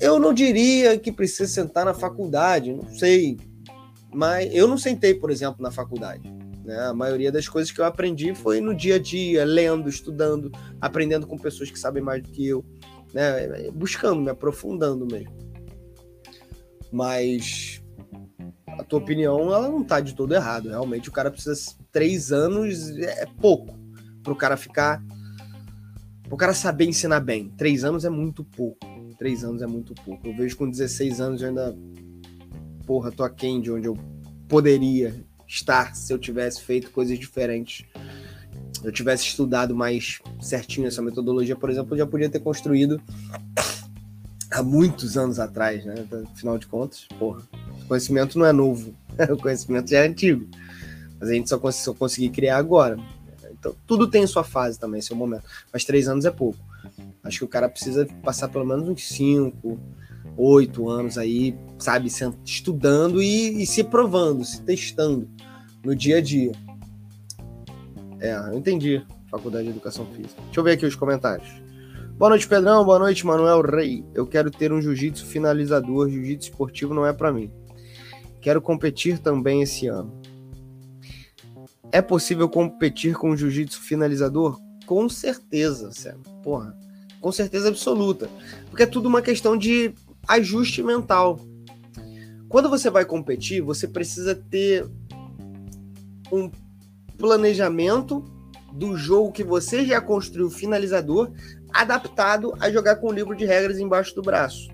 Eu 0.00 0.18
não 0.18 0.32
diria 0.32 0.98
que 0.98 1.12
precisa 1.12 1.46
sentar 1.46 1.84
na 1.84 1.92
faculdade, 1.92 2.72
não 2.72 2.88
sei. 2.96 3.36
Mas 4.18 4.52
eu 4.52 4.66
não 4.66 4.76
sentei, 4.76 5.14
por 5.14 5.30
exemplo, 5.30 5.62
na 5.62 5.70
faculdade. 5.70 6.28
Né? 6.64 6.76
A 6.76 6.92
maioria 6.92 7.30
das 7.30 7.48
coisas 7.48 7.70
que 7.70 7.80
eu 7.80 7.84
aprendi 7.84 8.34
foi 8.34 8.60
no 8.60 8.74
dia 8.74 8.96
a 8.96 8.98
dia, 8.98 9.44
lendo, 9.44 9.88
estudando, 9.88 10.50
aprendendo 10.80 11.24
com 11.24 11.38
pessoas 11.38 11.70
que 11.70 11.78
sabem 11.78 12.02
mais 12.02 12.20
do 12.20 12.28
que 12.28 12.44
eu, 12.44 12.64
né? 13.14 13.70
buscando, 13.70 14.20
me 14.20 14.28
aprofundando 14.28 15.06
mesmo. 15.06 15.32
Mas 16.90 17.80
a 18.66 18.82
tua 18.82 18.98
opinião, 18.98 19.54
ela 19.54 19.68
não 19.68 19.84
tá 19.84 20.00
de 20.00 20.16
todo 20.16 20.34
errado. 20.34 20.68
Realmente, 20.68 21.08
o 21.08 21.12
cara 21.12 21.30
precisa 21.30 21.76
três 21.92 22.32
anos 22.32 22.90
é 22.98 23.24
pouco 23.40 23.78
para 24.24 24.32
o 24.32 24.36
cara 24.36 24.56
ficar, 24.56 25.00
para 26.24 26.34
o 26.34 26.36
cara 26.36 26.52
saber 26.52 26.86
ensinar 26.86 27.20
bem. 27.20 27.50
Três 27.50 27.84
anos 27.84 28.04
é 28.04 28.10
muito 28.10 28.42
pouco. 28.42 28.84
Três 29.16 29.44
anos 29.44 29.62
é 29.62 29.66
muito 29.68 29.94
pouco. 29.94 30.26
Eu 30.26 30.36
vejo 30.36 30.56
com 30.56 30.68
16 30.68 31.20
anos 31.20 31.40
eu 31.40 31.50
ainda, 31.50 31.72
porra, 32.88 33.12
tô 33.12 33.22
aquém 33.22 33.60
de 33.60 33.70
onde 33.70 33.86
eu 33.86 33.98
poderia 34.48 35.14
estar 35.46 35.94
se 35.94 36.10
eu 36.10 36.18
tivesse 36.18 36.62
feito 36.62 36.90
coisas 36.90 37.18
diferentes. 37.18 37.84
Eu 38.82 38.90
tivesse 38.90 39.24
estudado 39.24 39.76
mais 39.76 40.20
certinho 40.40 40.86
essa 40.86 41.02
metodologia, 41.02 41.54
por 41.54 41.68
exemplo, 41.68 41.92
eu 41.92 41.98
já 41.98 42.06
podia 42.06 42.30
ter 42.30 42.40
construído 42.40 42.98
há 44.50 44.62
muitos 44.62 45.18
anos 45.18 45.38
atrás, 45.38 45.84
né? 45.84 46.06
Afinal 46.32 46.56
de 46.56 46.66
contas, 46.66 47.06
porra, 47.18 47.42
conhecimento 47.86 48.38
não 48.38 48.46
é 48.46 48.52
novo, 48.52 48.94
o 49.30 49.36
conhecimento 49.36 49.90
já 49.90 49.98
é 49.98 50.08
antigo, 50.08 50.48
mas 51.20 51.28
a 51.28 51.34
gente 51.34 51.50
só, 51.50 51.58
cons 51.58 51.76
só 51.76 51.94
criar 52.32 52.56
agora. 52.56 52.98
Então, 53.50 53.76
tudo 53.86 54.08
tem 54.08 54.26
sua 54.26 54.44
fase 54.44 54.78
também, 54.78 55.02
seu 55.02 55.16
momento. 55.16 55.44
Mas 55.70 55.84
três 55.84 56.08
anos 56.08 56.24
é 56.24 56.30
pouco. 56.30 56.58
Acho 57.22 57.38
que 57.38 57.44
o 57.44 57.48
cara 57.48 57.68
precisa 57.68 58.06
passar 58.22 58.48
pelo 58.48 58.64
menos 58.64 58.88
uns 58.88 59.08
cinco, 59.08 59.78
oito 60.38 60.88
anos 60.88 61.18
aí, 61.18 61.58
sabe, 61.78 62.08
estudando 62.44 63.20
e, 63.20 63.62
e 63.62 63.66
se 63.66 63.82
provando, 63.82 64.44
se 64.44 64.62
testando 64.62 65.28
no 65.84 65.94
dia 65.94 66.18
a 66.18 66.20
dia. 66.20 66.52
É, 68.20 68.34
eu 68.34 68.54
entendi. 68.54 69.04
Faculdade 69.30 69.64
de 69.64 69.70
Educação 69.70 70.06
Física. 70.06 70.40
Deixa 70.44 70.60
eu 70.60 70.64
ver 70.64 70.72
aqui 70.72 70.86
os 70.86 70.94
comentários. 70.94 71.48
Boa 72.16 72.30
noite, 72.30 72.48
Pedrão. 72.48 72.84
Boa 72.84 72.98
noite, 72.98 73.26
Manuel 73.26 73.60
Rei. 73.60 74.04
Eu 74.14 74.26
quero 74.26 74.50
ter 74.50 74.72
um 74.72 74.80
jiu-jitsu 74.80 75.26
finalizador. 75.26 76.08
Jiu-jitsu 76.08 76.50
esportivo 76.50 76.94
não 76.94 77.04
é 77.04 77.12
para 77.12 77.32
mim. 77.32 77.50
Quero 78.40 78.62
competir 78.62 79.18
também 79.18 79.62
esse 79.62 79.86
ano. 79.86 80.18
É 81.92 82.00
possível 82.00 82.48
competir 82.48 83.14
com 83.14 83.36
jiu-jitsu 83.36 83.80
finalizador? 83.80 84.58
Com 84.86 85.08
certeza, 85.08 85.90
Sam. 85.92 86.18
Porra, 86.42 86.74
com 87.20 87.30
certeza 87.30 87.68
absoluta. 87.68 88.28
Porque 88.70 88.84
é 88.84 88.86
tudo 88.86 89.08
uma 89.08 89.20
questão 89.20 89.56
de 89.56 89.92
ajuste 90.28 90.82
mental. 90.82 91.40
Quando 92.48 92.68
você 92.68 92.90
vai 92.90 93.04
competir, 93.04 93.62
você 93.62 93.88
precisa 93.88 94.34
ter 94.34 94.86
um 96.30 96.50
planejamento 97.16 98.22
do 98.72 98.96
jogo 98.96 99.32
que 99.32 99.42
você 99.42 99.84
já 99.84 100.00
construiu 100.00 100.50
finalizador, 100.50 101.32
adaptado 101.72 102.54
a 102.60 102.70
jogar 102.70 102.96
com 102.96 103.08
o 103.08 103.12
livro 103.12 103.34
de 103.34 103.46
regras 103.46 103.78
embaixo 103.78 104.14
do 104.14 104.22
braço. 104.22 104.68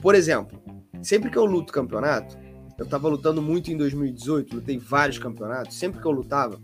Por 0.00 0.14
exemplo, 0.14 0.60
sempre 1.02 1.30
que 1.30 1.36
eu 1.36 1.44
luto 1.44 1.72
campeonato, 1.72 2.36
eu 2.78 2.84
estava 2.84 3.08
lutando 3.08 3.42
muito 3.42 3.70
em 3.70 3.76
2018, 3.76 4.56
lutei 4.56 4.78
vários 4.78 5.18
campeonatos, 5.18 5.76
sempre 5.76 6.00
que 6.00 6.06
eu 6.06 6.12
lutava, 6.12 6.60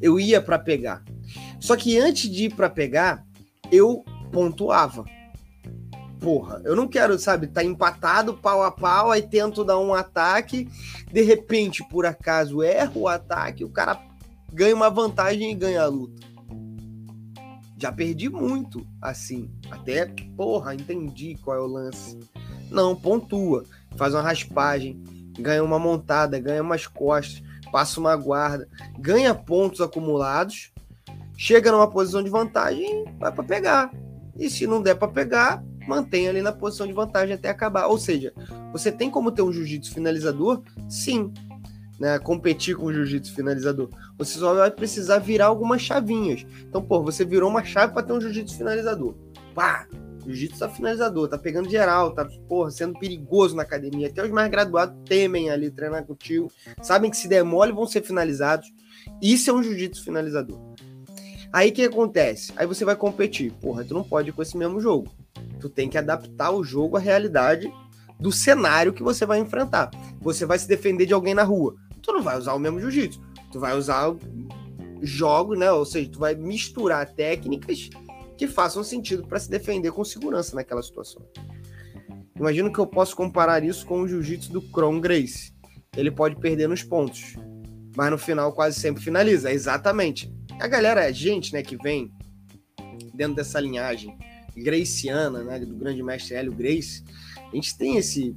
eu 0.00 0.20
ia 0.20 0.40
para 0.40 0.58
pegar. 0.58 1.02
Só 1.60 1.76
que 1.76 1.98
antes 1.98 2.30
de 2.30 2.44
ir 2.44 2.54
para 2.54 2.68
pegar, 2.68 3.24
eu 3.70 4.04
pontuava 4.32 5.04
porra, 6.20 6.60
eu 6.64 6.74
não 6.74 6.88
quero, 6.88 7.18
sabe, 7.18 7.46
tá 7.46 7.62
empatado 7.62 8.34
pau 8.34 8.62
a 8.62 8.70
pau, 8.70 9.10
aí 9.10 9.22
tento 9.22 9.64
dar 9.64 9.78
um 9.78 9.94
ataque, 9.94 10.68
de 11.12 11.22
repente, 11.22 11.84
por 11.88 12.06
acaso, 12.06 12.62
erro 12.62 13.02
o 13.02 13.08
ataque, 13.08 13.64
o 13.64 13.70
cara 13.70 14.00
ganha 14.52 14.74
uma 14.74 14.90
vantagem 14.90 15.52
e 15.52 15.54
ganha 15.54 15.82
a 15.82 15.86
luta. 15.86 16.26
Já 17.78 17.92
perdi 17.92 18.30
muito, 18.30 18.86
assim. 19.02 19.50
Até, 19.70 20.06
porra, 20.34 20.74
entendi 20.74 21.36
qual 21.42 21.58
é 21.58 21.60
o 21.60 21.66
lance. 21.66 22.18
Não, 22.70 22.96
pontua, 22.96 23.64
faz 23.96 24.14
uma 24.14 24.22
raspagem, 24.22 25.02
ganha 25.38 25.62
uma 25.62 25.78
montada, 25.78 26.38
ganha 26.38 26.62
umas 26.62 26.86
costas, 26.86 27.42
passa 27.70 28.00
uma 28.00 28.16
guarda, 28.16 28.66
ganha 28.98 29.34
pontos 29.34 29.82
acumulados, 29.82 30.72
chega 31.36 31.70
numa 31.70 31.90
posição 31.90 32.22
de 32.22 32.30
vantagem, 32.30 33.04
vai 33.18 33.30
para 33.30 33.44
pegar. 33.44 33.90
E 34.38 34.48
se 34.48 34.66
não 34.66 34.82
der 34.82 34.94
para 34.94 35.08
pegar, 35.08 35.62
mantém 35.86 36.28
ali 36.28 36.42
na 36.42 36.52
posição 36.52 36.86
de 36.86 36.92
vantagem 36.92 37.34
até 37.34 37.48
acabar. 37.48 37.86
Ou 37.86 37.98
seja, 37.98 38.32
você 38.72 38.90
tem 38.90 39.10
como 39.10 39.30
ter 39.30 39.42
um 39.42 39.52
jiu-jitsu 39.52 39.92
finalizador? 39.92 40.62
Sim. 40.88 41.32
Né, 41.98 42.18
competir 42.18 42.76
com 42.76 42.86
o 42.86 42.92
jiu-jitsu 42.92 43.34
finalizador. 43.34 43.88
Você 44.18 44.38
só 44.38 44.54
vai 44.54 44.70
precisar 44.70 45.18
virar 45.18 45.46
algumas 45.46 45.80
chavinhas. 45.80 46.44
Então, 46.68 46.82
pô, 46.82 47.02
você 47.02 47.24
virou 47.24 47.48
uma 47.48 47.64
chave 47.64 47.94
para 47.94 48.02
ter 48.02 48.12
um 48.12 48.20
jiu-jitsu 48.20 48.58
finalizador. 48.58 49.14
Pá! 49.54 49.86
Jiu-jitsu 50.26 50.58
tá 50.58 50.68
finalizador, 50.68 51.28
tá 51.28 51.38
pegando 51.38 51.70
geral, 51.70 52.12
tá, 52.12 52.28
porra, 52.48 52.70
sendo 52.70 52.98
perigoso 52.98 53.54
na 53.54 53.62
academia. 53.62 54.08
Até 54.08 54.24
os 54.24 54.30
mais 54.30 54.50
graduados 54.50 54.96
temem 55.04 55.50
ali 55.50 55.70
treinar 55.70 56.04
contigo. 56.04 56.50
Sabem 56.82 57.10
que 57.10 57.16
se 57.16 57.28
der 57.28 57.44
mole 57.44 57.72
vão 57.72 57.86
ser 57.86 58.02
finalizados. 58.02 58.68
Isso 59.22 59.48
é 59.48 59.52
um 59.52 59.62
jiu-jitsu 59.62 60.04
finalizador. 60.04 60.58
Aí 61.52 61.70
o 61.70 61.72
que 61.72 61.84
acontece? 61.84 62.52
Aí 62.56 62.66
você 62.66 62.84
vai 62.84 62.96
competir. 62.96 63.52
Porra, 63.52 63.84
tu 63.84 63.94
não 63.94 64.02
pode 64.02 64.30
ir 64.30 64.32
com 64.32 64.42
esse 64.42 64.56
mesmo 64.56 64.80
jogo. 64.80 65.08
Tu 65.60 65.68
tem 65.68 65.88
que 65.88 65.98
adaptar 65.98 66.50
o 66.50 66.64
jogo 66.64 66.96
à 66.96 67.00
realidade 67.00 67.72
do 68.18 68.32
cenário 68.32 68.92
que 68.92 69.02
você 69.02 69.26
vai 69.26 69.38
enfrentar. 69.38 69.90
Você 70.20 70.46
vai 70.46 70.58
se 70.58 70.68
defender 70.68 71.06
de 71.06 71.14
alguém 71.14 71.34
na 71.34 71.42
rua. 71.42 71.76
Tu 72.02 72.12
não 72.12 72.22
vai 72.22 72.38
usar 72.38 72.54
o 72.54 72.58
mesmo 72.58 72.80
jiu-jitsu. 72.80 73.20
Tu 73.52 73.60
vai 73.60 73.76
usar 73.76 74.14
jogos, 75.02 75.58
né? 75.58 75.70
Ou 75.72 75.84
seja, 75.84 76.10
tu 76.10 76.18
vai 76.18 76.34
misturar 76.34 77.08
técnicas 77.14 77.90
que 78.36 78.46
façam 78.46 78.84
sentido 78.84 79.26
para 79.26 79.38
se 79.38 79.50
defender 79.50 79.90
com 79.92 80.04
segurança 80.04 80.54
naquela 80.54 80.82
situação. 80.82 81.22
Imagino 82.38 82.72
que 82.72 82.78
eu 82.78 82.86
posso 82.86 83.16
comparar 83.16 83.64
isso 83.64 83.86
com 83.86 84.02
o 84.02 84.08
jiu-jitsu 84.08 84.52
do 84.52 84.60
Kron 84.60 85.00
Grace. 85.00 85.54
Ele 85.96 86.10
pode 86.10 86.36
perder 86.36 86.68
nos 86.68 86.82
pontos, 86.82 87.34
mas 87.96 88.10
no 88.10 88.18
final 88.18 88.52
quase 88.52 88.78
sempre 88.78 89.02
finaliza. 89.02 89.50
Exatamente. 89.50 90.30
A 90.60 90.68
galera, 90.68 91.04
a 91.06 91.12
gente, 91.12 91.52
né, 91.52 91.62
que 91.62 91.76
vem 91.76 92.12
dentro 93.14 93.36
dessa 93.36 93.58
linhagem 93.58 94.16
Graciana, 94.56 95.42
né, 95.42 95.58
do 95.60 95.74
grande 95.74 96.02
mestre 96.02 96.34
Hélio 96.34 96.52
Grace, 96.52 97.04
a 97.52 97.54
gente 97.54 97.76
tem 97.76 97.96
esse 97.96 98.36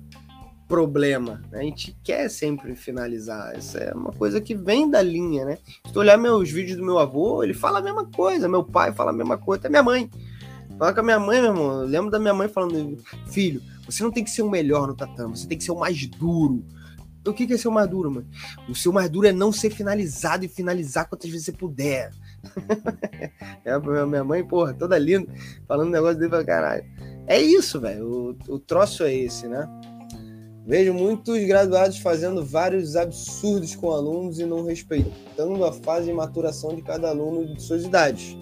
problema, 0.68 1.42
né? 1.52 1.60
A 1.60 1.64
gente 1.64 1.98
quer 2.04 2.30
sempre 2.30 2.76
finalizar. 2.76 3.56
Essa 3.56 3.80
é 3.80 3.94
uma 3.94 4.12
coisa 4.12 4.40
que 4.40 4.54
vem 4.54 4.88
da 4.88 5.02
linha, 5.02 5.44
né? 5.44 5.58
Se 5.86 5.92
tu 5.92 6.00
olhar 6.00 6.16
meus 6.16 6.52
vídeos 6.52 6.78
do 6.78 6.86
meu 6.86 7.00
avô, 7.00 7.44
ele 7.44 7.56
fala 7.56 7.80
a 7.80 7.82
mesma 7.82 8.06
coisa, 8.06 8.48
meu 8.48 8.64
pai 8.64 8.94
fala 8.94 9.10
a 9.10 9.14
mesma 9.14 9.36
coisa, 9.36 9.62
até 9.62 9.70
minha 9.70 9.82
mãe. 9.82 10.10
Fala 10.78 10.94
com 10.94 11.00
a 11.00 11.04
minha 11.04 11.20
mãe, 11.20 11.42
meu 11.42 11.52
irmão. 11.52 11.82
Eu 11.82 11.88
lembro 11.88 12.12
da 12.12 12.20
minha 12.20 12.34
mãe 12.36 12.48
falando: 12.48 12.98
Filho, 13.32 13.62
você 13.84 14.04
não 14.04 14.12
tem 14.12 14.24
que 14.24 14.30
ser 14.30 14.44
o 14.44 14.50
melhor 14.50 14.88
no 14.88 14.96
tatame, 14.96 15.36
você 15.36 15.48
tem 15.48 15.58
que 15.58 15.64
ser 15.64 15.72
o 15.72 15.80
mais 15.80 16.06
duro. 16.06 16.64
O 17.28 17.34
que 17.34 17.52
é 17.52 17.58
ser 17.58 17.68
o 17.68 17.72
mais 17.72 17.90
duro, 17.90 18.10
mano? 18.10 18.28
O 18.68 18.76
seu 18.76 18.94
mais 18.94 19.10
duro 19.10 19.28
é 19.28 19.32
não 19.32 19.52
ser 19.52 19.72
finalizado 19.72 20.46
e 20.46 20.48
finalizar 20.48 21.08
quantas 21.10 21.30
vezes 21.30 21.46
você 21.46 21.52
puder. 21.52 22.12
É, 23.66 24.06
minha 24.06 24.24
mãe, 24.24 24.44
porra, 24.44 24.74
toda 24.74 24.98
linda, 24.98 25.32
falando 25.68 25.88
um 25.88 25.92
negócio 25.92 26.18
dele 26.18 26.30
pra 26.30 26.44
caralho. 26.44 26.86
É 27.28 27.40
isso, 27.40 27.80
velho. 27.80 28.36
O, 28.50 28.54
o 28.54 28.60
troço 28.60 29.04
é 29.04 29.14
esse, 29.14 29.48
né? 29.48 29.68
Vejo 30.66 30.94
muitos 30.94 31.44
graduados 31.46 31.98
fazendo 31.98 32.46
vários 32.46 32.96
absurdos 32.96 33.76
com 33.76 33.92
alunos 33.92 34.40
e 34.40 34.46
não 34.46 34.64
respeitando 34.64 35.66
a 35.66 35.74
fase 35.74 36.06
de 36.06 36.14
maturação 36.14 36.76
de 36.76 36.84
cada 36.84 37.10
aluno 37.10 37.56
de 37.56 37.62
suas 37.62 37.84
idades. 37.84 38.38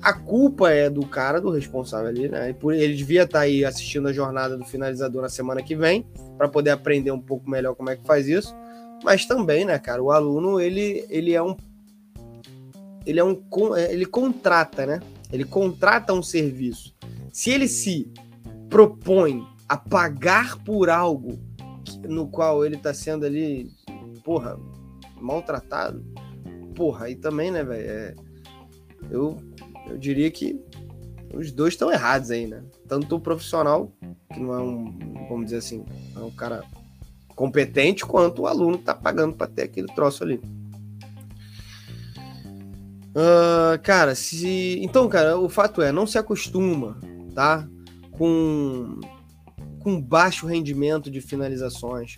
A 0.00 0.12
culpa 0.12 0.70
é 0.70 0.88
do 0.88 1.04
cara, 1.04 1.40
do 1.40 1.50
responsável 1.50 2.06
ali, 2.06 2.28
né? 2.28 2.54
Ele 2.62 2.94
devia 2.94 3.24
estar 3.24 3.40
tá 3.40 3.44
aí 3.44 3.64
assistindo 3.64 4.06
a 4.06 4.12
jornada 4.12 4.56
do 4.56 4.64
finalizador 4.64 5.22
na 5.22 5.28
semana 5.28 5.60
que 5.60 5.74
vem, 5.74 6.06
para 6.36 6.48
poder 6.48 6.70
aprender 6.70 7.10
um 7.10 7.20
pouco 7.20 7.50
melhor 7.50 7.74
como 7.74 7.90
é 7.90 7.96
que 7.96 8.06
faz 8.06 8.28
isso. 8.28 8.54
Mas 9.02 9.26
também, 9.26 9.64
né, 9.64 9.78
cara, 9.78 10.00
o 10.00 10.12
aluno, 10.12 10.60
ele, 10.60 11.04
ele 11.10 11.34
é 11.34 11.42
um. 11.42 11.56
Ele 13.08 13.18
é 13.18 13.24
um. 13.24 13.42
Ele 13.74 14.04
contrata, 14.04 14.84
né? 14.84 15.00
Ele 15.32 15.44
contrata 15.44 16.12
um 16.12 16.22
serviço. 16.22 16.94
Se 17.32 17.50
ele 17.50 17.66
se 17.66 18.12
propõe 18.68 19.42
a 19.66 19.78
pagar 19.78 20.62
por 20.62 20.90
algo 20.90 21.38
no 22.06 22.28
qual 22.28 22.66
ele 22.66 22.76
tá 22.76 22.92
sendo 22.92 23.24
ali, 23.24 23.70
porra, 24.22 24.58
maltratado, 25.18 26.04
porra, 26.74 27.06
aí 27.06 27.16
também, 27.16 27.50
né, 27.50 27.64
velho? 27.64 27.90
É, 27.90 28.14
eu, 29.10 29.38
eu 29.86 29.96
diria 29.96 30.30
que 30.30 30.60
os 31.32 31.50
dois 31.50 31.72
estão 31.72 31.90
errados 31.90 32.30
aí, 32.30 32.46
né? 32.46 32.62
Tanto 32.86 33.16
o 33.16 33.20
profissional, 33.20 33.90
que 34.30 34.38
não 34.38 34.54
é 34.54 34.60
um, 34.60 35.26
vamos 35.30 35.46
dizer 35.46 35.58
assim, 35.58 35.82
é 36.14 36.20
um 36.20 36.30
cara 36.30 36.62
competente, 37.34 38.04
quanto 38.04 38.42
o 38.42 38.46
aluno 38.46 38.76
que 38.76 38.84
tá 38.84 38.94
pagando 38.94 39.34
para 39.34 39.46
ter 39.46 39.62
aquele 39.62 39.88
troço 39.94 40.24
ali. 40.24 40.40
Uh, 43.18 43.76
cara, 43.82 44.14
se. 44.14 44.78
Então, 44.80 45.08
cara, 45.08 45.36
o 45.36 45.48
fato 45.48 45.82
é, 45.82 45.90
não 45.90 46.06
se 46.06 46.16
acostuma, 46.16 46.96
tá? 47.34 47.68
Com 48.12 49.00
com 49.80 50.00
baixo 50.00 50.46
rendimento 50.46 51.10
de 51.10 51.20
finalizações. 51.20 52.16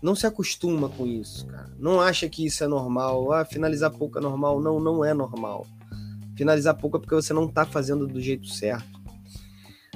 Não 0.00 0.14
se 0.14 0.28
acostuma 0.28 0.88
com 0.88 1.06
isso, 1.06 1.44
cara. 1.46 1.74
Não 1.76 2.00
acha 2.00 2.28
que 2.28 2.46
isso 2.46 2.62
é 2.62 2.68
normal. 2.68 3.32
Ah, 3.32 3.44
finalizar 3.44 3.90
pouco 3.90 4.18
é 4.18 4.20
normal. 4.20 4.60
Não, 4.60 4.78
não 4.78 5.04
é 5.04 5.12
normal. 5.12 5.66
Finalizar 6.36 6.76
pouco 6.76 6.98
é 6.98 7.00
porque 7.00 7.16
você 7.16 7.32
não 7.32 7.48
tá 7.48 7.64
fazendo 7.64 8.06
do 8.06 8.20
jeito 8.20 8.46
certo. 8.48 9.00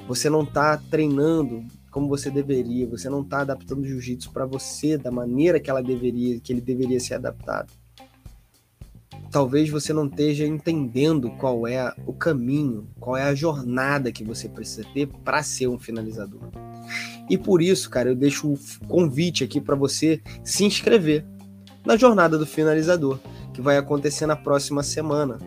Você 0.09 0.28
não 0.28 0.44
tá 0.44 0.76
treinando 0.90 1.64
como 1.92 2.09
você 2.09 2.31
deveria. 2.31 2.88
Você 2.88 3.09
não 3.09 3.22
tá 3.22 3.42
adaptando 3.42 3.83
o 3.83 3.87
jiu-jitsu 3.87 4.33
para 4.33 4.44
você 4.44 4.98
da 4.98 5.11
maneira 5.12 5.61
que 5.61 5.70
ela 5.70 5.83
deveria, 5.83 6.40
que 6.40 6.52
ele 6.52 6.61
deveria 6.61 6.98
ser 6.98 7.14
adaptado 7.14 7.82
talvez 9.33 9.71
você 9.71 9.95
não 9.95 10.07
esteja 10.07 10.47
entendendo 10.47 11.31
qual 11.31 11.66
é 11.66 11.92
o 12.07 12.12
caminho, 12.12 12.87
qual 13.01 13.16
é 13.16 13.23
a 13.23 13.35
jornada 13.35 14.12
que 14.12 14.23
você 14.23 14.47
precisa 14.47 14.87
ter 14.92 15.07
para 15.07 15.42
ser 15.42 15.68
um 15.68 15.79
finalizador. 15.79 16.51
E 17.31 17.38
por 17.38 17.62
isso, 17.62 17.88
cara, 17.88 18.11
eu 18.11 18.14
deixo 18.14 18.53
o 18.53 18.59
convite 18.87 19.42
aqui 19.42 19.59
para 19.59 19.75
você 19.75 20.21
se 20.45 20.64
inscrever 20.64 21.25
na 21.85 21.97
jornada 21.97 22.37
do 22.37 22.47
finalizador, 22.47 23.18
que 23.55 23.62
vai 23.62 23.79
acontecer 23.79 24.27
na 24.27 24.37
próxima 24.37 24.83
semana. 24.83 25.38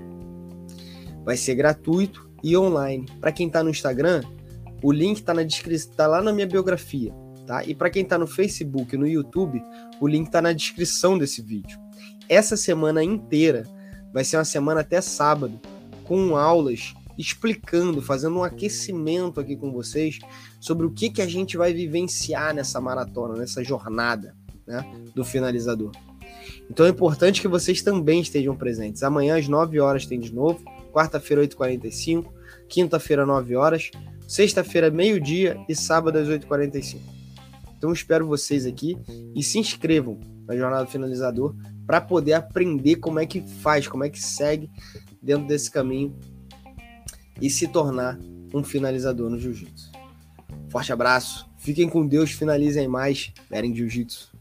Vai 1.24 1.38
ser 1.38 1.54
gratuito 1.54 2.28
e 2.44 2.58
online. 2.58 3.06
Para 3.22 3.32
quem 3.32 3.46
está 3.46 3.64
no 3.64 3.70
Instagram, 3.70 4.24
o 4.82 4.92
link 4.92 5.18
está 5.18 5.34
na 5.34 5.44
descrição, 5.44 5.94
tá 5.94 6.08
lá 6.08 6.24
na 6.24 6.34
minha 6.34 6.48
biografia, 6.48 7.14
tá? 7.46 7.64
E 7.64 7.76
para 7.76 7.92
quem 7.92 8.02
está 8.02 8.18
no 8.18 8.26
Facebook 8.26 8.96
e 8.96 8.98
no 8.98 9.08
YouTube, 9.08 9.62
o 10.02 10.08
link 10.08 10.26
está 10.26 10.42
na 10.42 10.54
descrição 10.54 11.20
desse 11.20 11.44
vídeo. 11.44 11.80
Essa 12.28 12.58
semana 12.58 13.04
inteira 13.04 13.75
vai 14.16 14.24
ser 14.24 14.38
uma 14.38 14.46
semana 14.46 14.80
até 14.80 15.02
sábado, 15.02 15.60
com 16.06 16.38
aulas 16.38 16.94
explicando, 17.18 18.02
fazendo 18.02 18.38
um 18.38 18.44
aquecimento 18.46 19.42
aqui 19.42 19.58
com 19.58 19.74
vocês 19.74 20.20
sobre 20.58 20.86
o 20.86 20.92
que, 20.92 21.10
que 21.10 21.22
a 21.22 21.28
gente 21.28 21.58
vai 21.58 21.74
vivenciar 21.74 22.56
nessa 22.56 22.80
maratona, 22.80 23.36
nessa 23.36 23.62
jornada 23.62 24.34
né, 24.66 24.90
do 25.14 25.26
finalizador. 25.26 25.92
Então 26.70 26.86
é 26.86 26.90
importante 26.90 27.42
que 27.42 27.48
vocês 27.50 27.82
também 27.82 28.22
estejam 28.22 28.56
presentes. 28.56 29.04
Amanhã 29.04 29.38
às 29.38 29.50
9 29.50 29.82
horas 29.82 30.06
tem 30.06 30.18
de 30.18 30.34
novo, 30.34 30.64
quarta-feira 30.94 31.46
8h45, 31.46 32.26
quinta-feira 32.70 33.26
9 33.26 33.58
horas, 33.58 33.92
sexta-feira 34.26 34.90
meio-dia 34.90 35.58
e 35.68 35.76
sábado 35.76 36.18
às 36.18 36.30
8h45. 36.30 37.00
Então 37.78 37.92
espero 37.92 38.26
vocês 38.26 38.66
aqui 38.66 38.98
e 39.36 39.44
se 39.44 39.60
inscrevam 39.60 40.18
na 40.48 40.56
jornada 40.56 40.86
do 40.86 40.90
finalizador 40.90 41.54
para 41.86 42.02
poder 42.02 42.34
aprender 42.34 42.98
como 42.98 43.20
é 43.20 43.26
que 43.26 43.42
faz, 43.42 43.88
como 43.88 44.04
é 44.04 44.10
que 44.10 44.22
segue 44.22 44.70
dentro 45.22 45.48
desse 45.48 45.70
caminho 45.70 46.16
e 47.42 47.50
se 47.50 47.68
tornar 47.68 48.18
um 48.54 48.64
finalizador 48.64 49.30
no 49.30 49.40
jiu-jitsu. 49.40 49.92
Forte 50.70 50.92
abraço, 50.92 51.50
fiquem 51.58 51.90
com 51.90 52.08
Deus, 52.08 52.32
finalizem 52.32 52.88
mais, 52.88 53.34
Eren 53.52 53.74
Jiu-Jitsu. 53.74 54.32